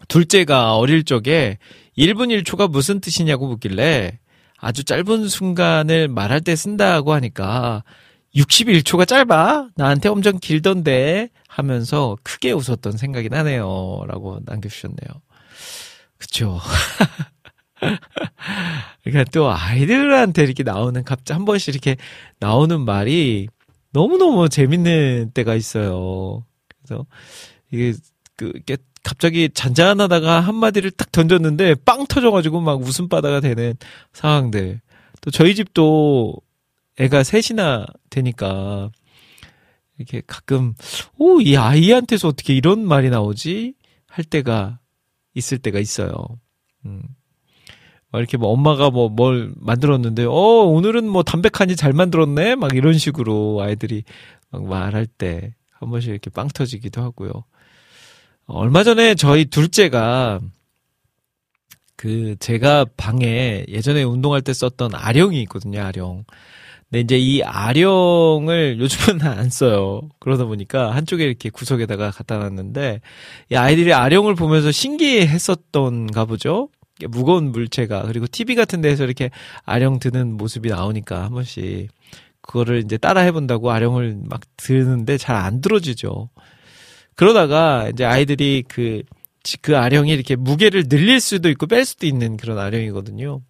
[0.10, 1.58] 둘째가 어릴 적에
[1.98, 4.20] 1분 1초가 무슨 뜻이냐고 묻길래,
[4.58, 7.84] 아주 짧은 순간을 말할 때 쓴다고 하니까,
[8.36, 9.70] 61초가 짧아?
[9.76, 11.30] 나한테 엄청 길던데?
[11.48, 14.04] 하면서 크게 웃었던 생각이 나네요.
[14.08, 15.08] 라고 남겨주셨네요.
[16.18, 16.60] 그쵸.
[19.04, 21.98] 그러니까 또 아이들한테 이렇게 나오는 갑자기 한 번씩 이렇게
[22.40, 23.48] 나오는 말이
[23.92, 26.46] 너무너무 재밌는 때가 있어요.
[26.86, 27.06] 그래서
[27.72, 27.94] 이게
[28.36, 33.74] 그 이게 갑자기 잔잔하다가 한마디를 딱 던졌는데 빵 터져가지고 막 웃음바다가 되는
[34.14, 34.80] 상황들.
[35.22, 36.36] 또 저희 집도
[37.00, 38.90] 애가 셋이나 되니까
[39.98, 40.74] 이렇게 가끔
[41.18, 43.74] 오 이 아이한테서 어떻게 이런 말이 나오지
[44.08, 44.80] 할 때가
[45.34, 46.14] 있을 때가 있어요.
[46.86, 47.02] 음.
[48.14, 52.98] 막 이렇게 뭐 엄마가 뭐 뭘 만들었는데 어 오늘은 뭐 담백하니 잘 만들었네 막 이런
[52.98, 54.04] 식으로 아이들이
[54.52, 55.54] 막 말할 때
[55.84, 57.32] 한 번씩 이렇게 빵 터지기도 하고요.
[58.46, 60.40] 어, 얼마 전에 저희 둘째가
[61.96, 65.82] 그 제가 방에 예전에 운동할 때 썼던 아령이 있거든요.
[65.84, 66.24] 아령.
[66.90, 70.02] 근데 이제 이 아령을 요즘은 안 써요.
[70.20, 73.02] 그러다 보니까 한쪽에 이렇게 구석에다가 갖다 놨는데
[73.52, 76.70] 이 아이들이 아령을 보면서 신기했었던가 보죠.
[77.08, 79.30] 무거운 물체가 그리고 TV 같은 데서 이렇게
[79.64, 81.90] 아령 드는 모습이 나오니까 한 번씩
[82.42, 86.30] 그거를 이제 따라 해본다고 아령을 막 드는데 잘 안 들어지죠.
[87.16, 89.04] 그러다가 이제 아이들이 그,
[89.62, 93.42] 그 아령이 이렇게 무게를 늘릴 수도 있고 뺄 수도 있는 그런 아령이거든요.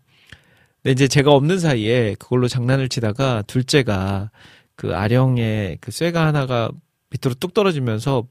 [0.82, 4.32] 근데 이제 제가 없는 사이에 그걸로 장난을 치다가 둘째가
[4.76, 6.70] 그 아령에 그 쇠가 하나가
[7.10, 8.28] 밑으로 뚝 떨어지면서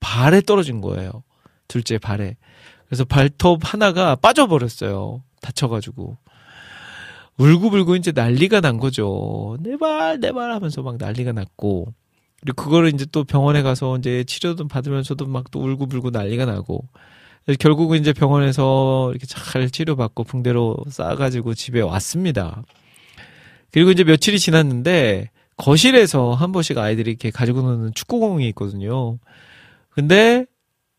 [0.00, 1.24] 발에 떨어진 거예요.
[1.68, 2.36] 둘째 발에.
[2.92, 5.22] 그래서 발톱 하나가 빠져버렸어요.
[5.40, 6.18] 다쳐가지고.
[7.38, 9.56] 울고불고 이제 난리가 난 거죠.
[9.60, 11.94] 내 발, 내발 하면서 막 난리가 났고.
[12.42, 16.86] 그리고 그거를 이제 또 병원에 가서 이제 치료도 받으면서도 막 또 울고불고 난리가 나고.
[17.58, 22.62] 결국은 이제 병원에서 이렇게 잘 치료받고 붕대로 싸가지고 집에 왔습니다.
[23.70, 29.16] 그리고 이제 며칠이 지났는데 거실에서 한 번씩 아이들이 이렇게 가지고 노는 축구공이 있거든요.
[29.88, 30.44] 근데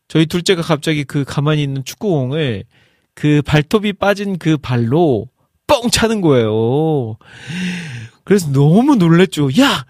[0.08, 2.64] 저희 둘째가 갑자기 그 가만히 있는 축구공을
[3.14, 5.28] 그 발톱이 빠진 그 발로
[5.66, 7.16] 뻥 차는 거예요.
[8.24, 9.48] 그래서 너무 놀랬죠.
[9.60, 9.86] 야!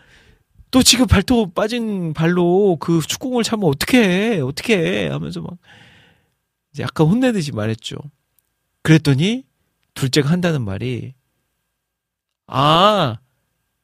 [0.71, 5.55] 또 지금 발톱 빠진 발로 그 축구공을 차면 어떡해, 어떡해 하면서 막
[6.73, 7.97] 이제 약간 혼내듯이 말했죠.
[8.83, 9.45] 그랬더니
[9.95, 11.15] 둘째가 한다는 말이
[12.49, 13.19] 아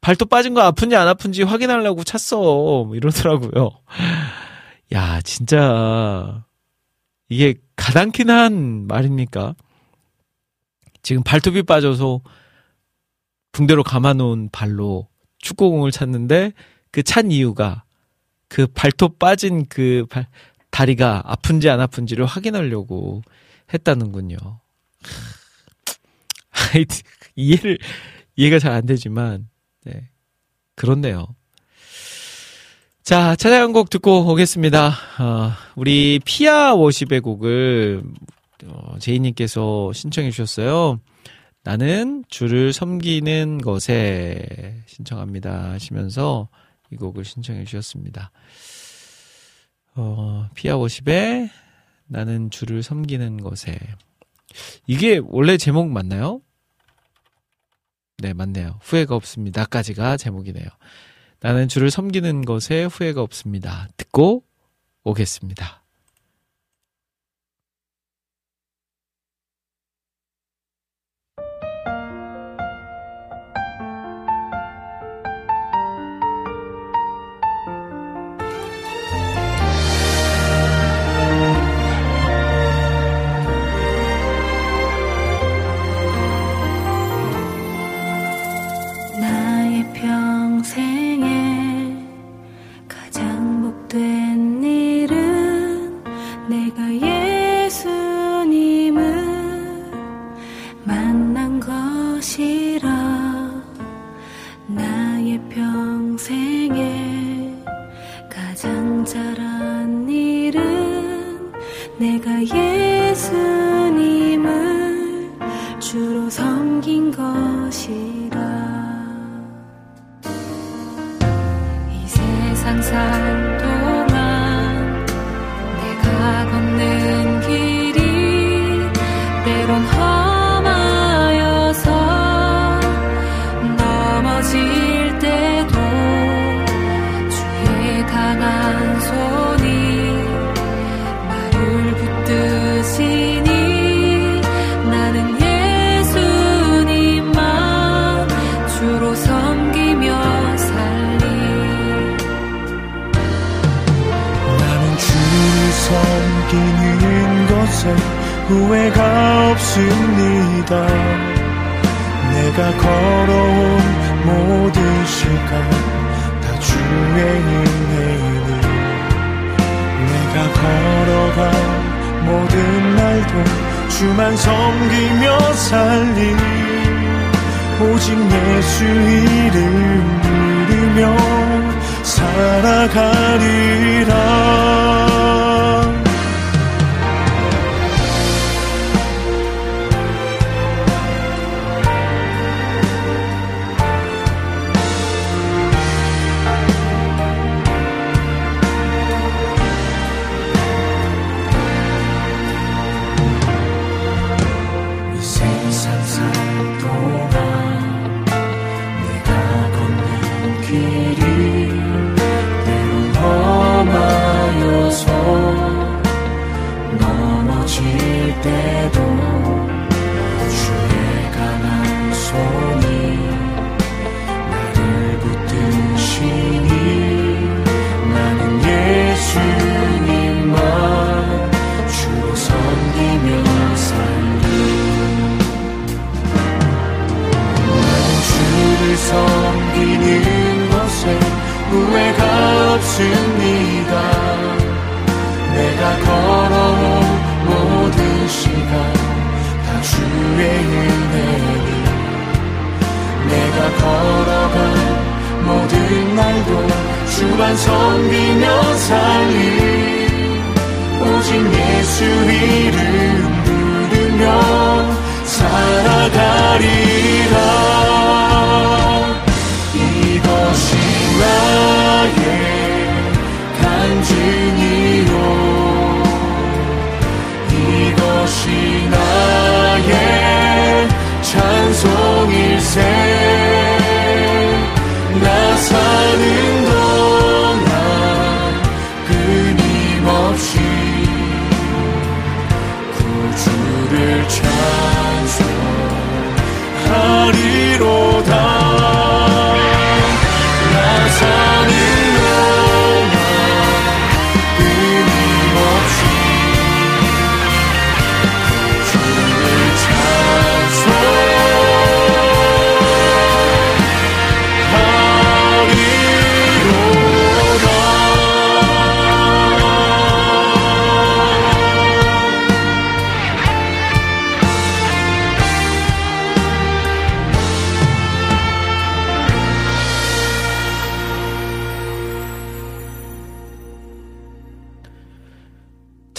[0.00, 2.38] 발톱 빠진 거 아픈지 안 아픈지 확인하려고 찼어
[2.84, 3.70] 뭐 이러더라고요.
[4.92, 6.44] 야 진짜
[7.28, 9.54] 이게 가당키나 한 말입니까?
[11.02, 12.20] 지금 발톱이 빠져서
[13.52, 15.08] 붕대로 감아놓은 발로
[15.38, 16.52] 축구공을 찼는데
[16.90, 17.84] 그 찬 이유가
[18.48, 20.26] 그 발톱 빠진 그 발,
[20.70, 23.22] 다리가 아픈지 안 아픈지를 확인하려고
[23.72, 24.36] 했다는군요.
[27.36, 27.78] 이해를,
[28.36, 29.48] 이해가 잘 안 되지만,
[29.84, 30.10] 네.
[30.74, 31.34] 그렇네요.
[33.02, 34.88] 자, 찬양 한곡 듣고 오겠습니다.
[35.18, 38.02] 어, 우리 피아 워십의 곡을
[38.66, 41.00] 어, 제이님께서 신청해 주셨어요.
[41.64, 46.48] 나는 주를 섬기는 것에 신청합니다 하시면서
[46.92, 48.30] 이 곡을 신청해 주셨습니다.
[49.94, 51.50] 어, 피아 워십의
[52.06, 53.78] 나는 주를 섬기는 것에
[54.86, 56.42] 이게 원래 제목 맞나요?
[58.18, 58.78] 네, 맞네요.
[58.82, 60.66] 후회가 없습니다까지가 제목이네요.
[61.40, 63.88] 나는 주를 섬기는 것에 후회가 없습니다.
[63.96, 64.44] 듣고
[65.04, 65.79] 오겠습니다.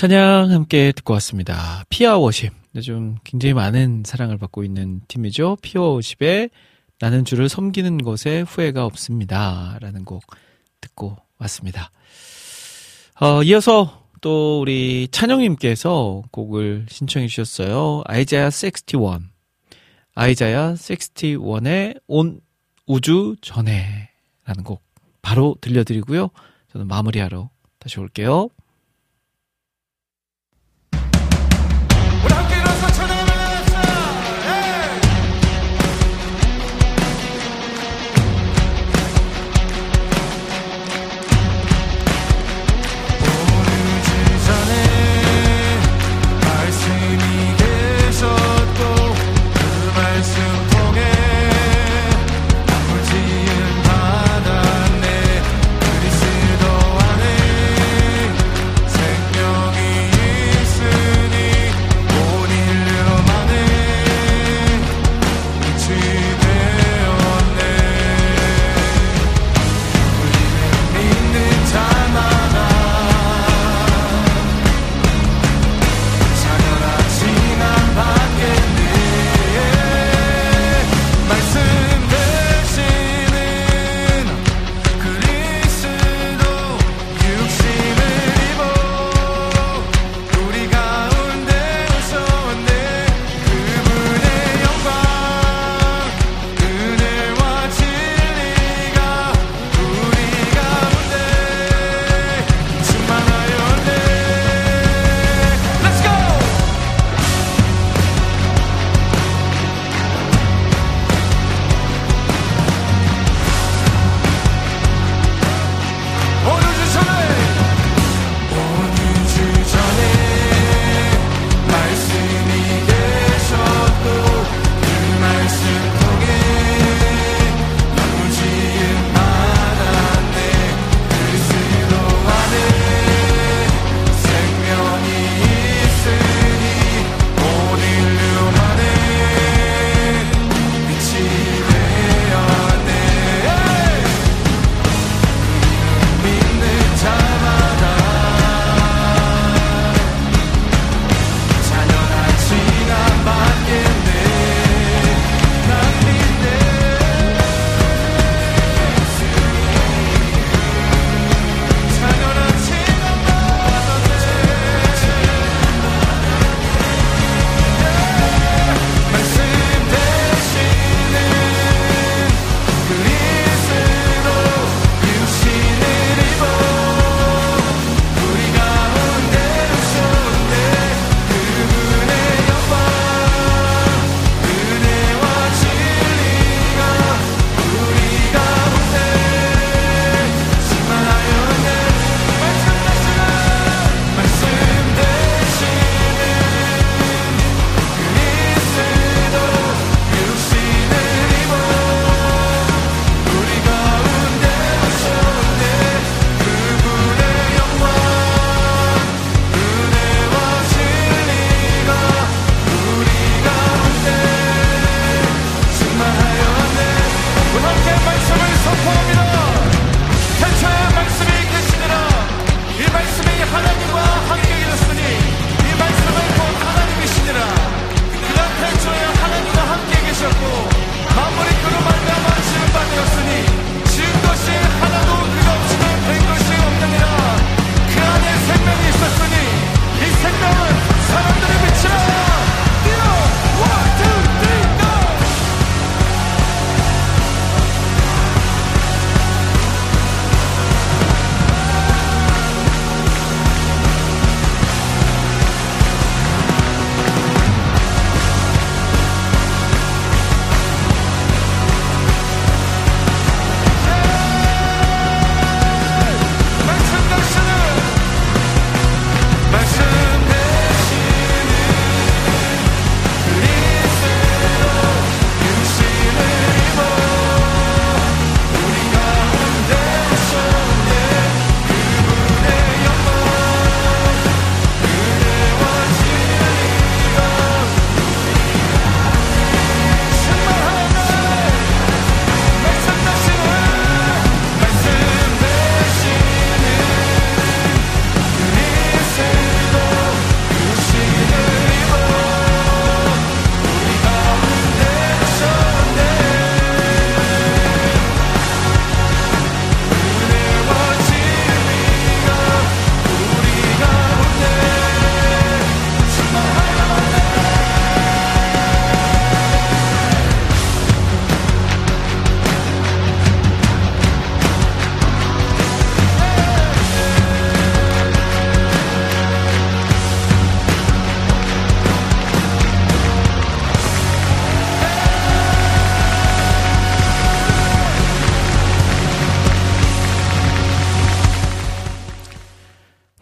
[0.02, 1.84] 찬양 함께 듣고 왔습니다.
[1.90, 2.52] 피아 워십.
[2.73, 5.57] 요즘 굉장히 많은 사랑을 받고 있는 팀이죠.
[5.61, 6.49] 피아 워십의
[6.99, 9.78] 나는 주를 섬기는 것에 후회가 없습니다.
[9.80, 10.23] 라는 곡
[10.80, 11.91] 듣고 왔습니다.
[13.19, 18.02] 어, 이어서 또 우리 찬영님께서 곡을 신청해 주셨어요.
[18.07, 19.19] 아이자야 61.
[20.15, 22.41] 아이자야 61의 온
[22.88, 24.10] 우주 전에
[24.45, 24.82] 라는 곡
[25.22, 26.32] 바로 들려드리고요.
[26.72, 28.49] 저는 마무리하러 다시 올게요.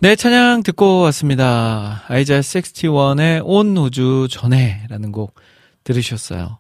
[0.02, 2.06] 네, 찬양 듣고 왔습니다.
[2.08, 5.36] 아이자 61의 온 우주 전에 라는 곡
[5.84, 6.60] 들으셨어요.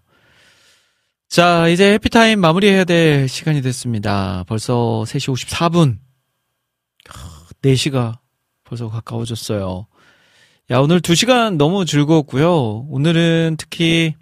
[1.29, 4.43] 자, 이제 해피타임 마무리해야 될 시간이 됐습니다.
[4.45, 5.99] 벌써 3시 54분.
[7.61, 8.17] 4시가
[8.65, 9.87] 벌써 가까워졌어요.
[10.71, 12.87] 야, 오늘 2시간 너무 즐거웠고요.
[12.89, 14.15] 오늘은 특히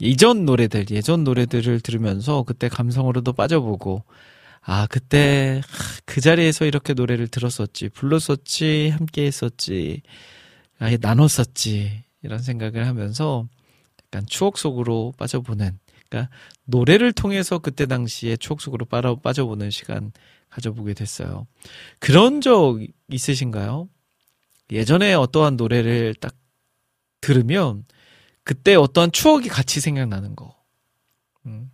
[0.00, 4.02] 이전 노래들, 예전 노래들을 들으면서 그때 감성으로도 빠져보고,
[4.62, 5.62] 아, 그때
[6.04, 10.02] 그 자리에서 이렇게 노래를 들었었지, 불렀었지, 함께 했었지,
[10.78, 13.48] 아예 나눴었지, 이런 생각을 하면서
[14.04, 15.78] 약간 추억 속으로 빠져보는,
[16.08, 16.34] 그러니까
[16.64, 20.12] 노래를 통해서 그때 당시에 추억 속으로 빠져보는 시간
[20.50, 21.46] 가져보게 됐어요.
[21.98, 22.78] 그런 적
[23.08, 23.88] 있으신가요?
[24.72, 26.34] 예전에 어떠한 노래를 딱
[27.20, 27.84] 들으면
[28.42, 30.56] 그때 어떠한 추억이 같이 생각나는 거.
[31.46, 31.70] 음.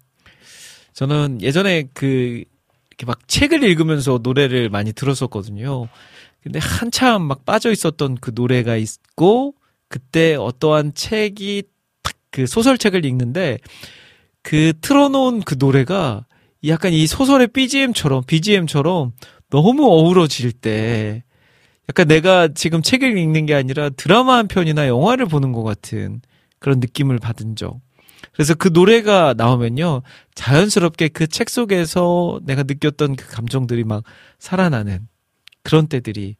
[0.92, 2.44] 저는 예전에 그
[2.96, 5.88] 이렇게 막 책을 읽으면서 노래를 많이 들었었거든요.
[6.42, 9.54] 근데 한참 막 빠져 있었던 그 노래가 있고
[9.88, 11.64] 그때 어떠한 책이
[12.02, 13.58] 딱그 소설책을 읽는데
[14.42, 16.24] 그 틀어놓은 그 노래가
[16.66, 19.12] 약간 이 소설의 BGM처럼 BGM처럼
[19.50, 21.22] 너무 어우러질 때
[21.88, 26.20] 약간 내가 지금 책을 읽는 게 아니라 드라마 한 편이나 영화를 보는 것 같은
[26.58, 27.80] 그런 느낌을 받은 적.
[28.36, 30.02] 그래서 그 노래가 나오면요.
[30.34, 34.04] 자연스럽게 그 책 속에서 내가 느꼈던 그 감정들이 막
[34.38, 35.08] 살아나는
[35.62, 36.36] 그런 때들이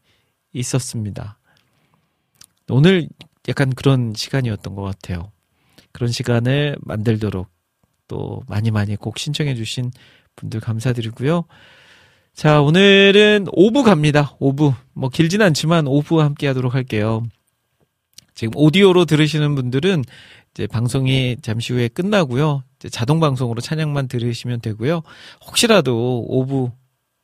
[0.53, 1.39] 있었습니다.
[2.69, 3.09] 오늘
[3.49, 5.31] 약간 그런 시간이었던 것 같아요.
[5.91, 7.47] 그런 시간을 만들도록
[8.07, 9.91] 또 많이 많이 꼭 신청해주신
[10.35, 11.45] 분들 감사드리고요.
[12.33, 14.35] 자, 오늘은 5부 갑니다.
[14.39, 14.75] 5부.
[14.93, 17.23] 뭐 길진 않지만 5부 함께 하도록 할게요.
[18.35, 20.03] 지금 오디오로 들으시는 분들은
[20.57, 22.63] 이제 방송이 잠시 후에 끝나고요.
[22.89, 25.03] 자동 방송으로 찬양만 들으시면 되고요.
[25.45, 26.71] 혹시라도 5부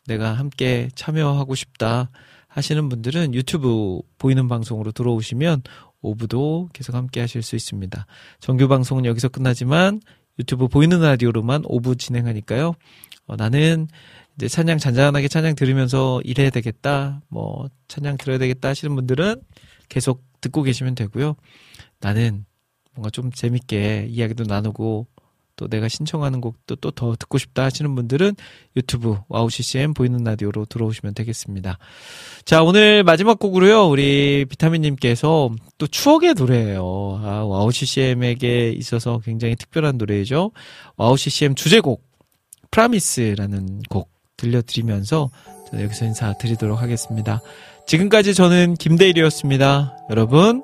[0.06, 2.12] 내가 함께 참여하고 싶다
[2.48, 5.64] 하시는 분들은 유튜브 보이는 방송으로 들어오시면
[6.04, 8.06] 5부도 계속 함께 하실 수 있습니다.
[8.40, 10.00] 정규 방송은 여기서 끝나지만
[10.38, 12.76] 유튜브 보이는 라디오로만 5부 진행하니까요.
[13.26, 13.88] 어, 나는
[14.36, 19.42] 이제 찬양 잔잔하게 찬양 들으면서 일해야 되겠다, 뭐 찬양 들어야 되겠다 하시는 분들은
[19.90, 21.36] 계속 듣고 계시면 되고요.
[22.00, 22.46] 나는
[22.96, 25.08] 뭔가 좀 재밌게 이야기도 나누고
[25.56, 28.36] 또 내가 신청하는 곡도 또 더 듣고 싶다 하시는 분들은
[28.76, 31.78] 유튜브 와우 CCM 보이는 라디오로 들어오시면 되겠습니다.
[32.46, 33.88] 자, 오늘 마지막 곡으로요.
[33.88, 36.82] 우리 비타민님께서 또 추억의 노래예요.
[37.24, 40.52] 아, 와우 CCM에게 있어서 굉장히 특별한 노래죠.
[40.98, 42.04] 와우 CCM 주제곡
[42.72, 45.30] Promise라는 곡 들려드리면서
[45.70, 47.42] 저는 여기서 인사드리도록 하겠습니다.
[47.86, 49.98] 지금까지 저는 김대일이었습니다.
[50.10, 50.64] 여러분,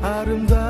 [0.00, 0.69] 가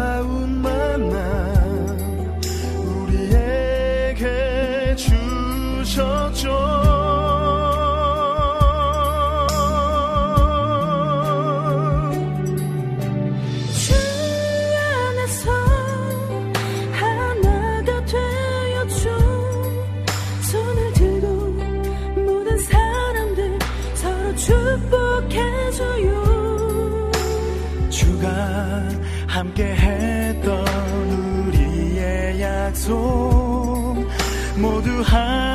[35.00, 35.49] 모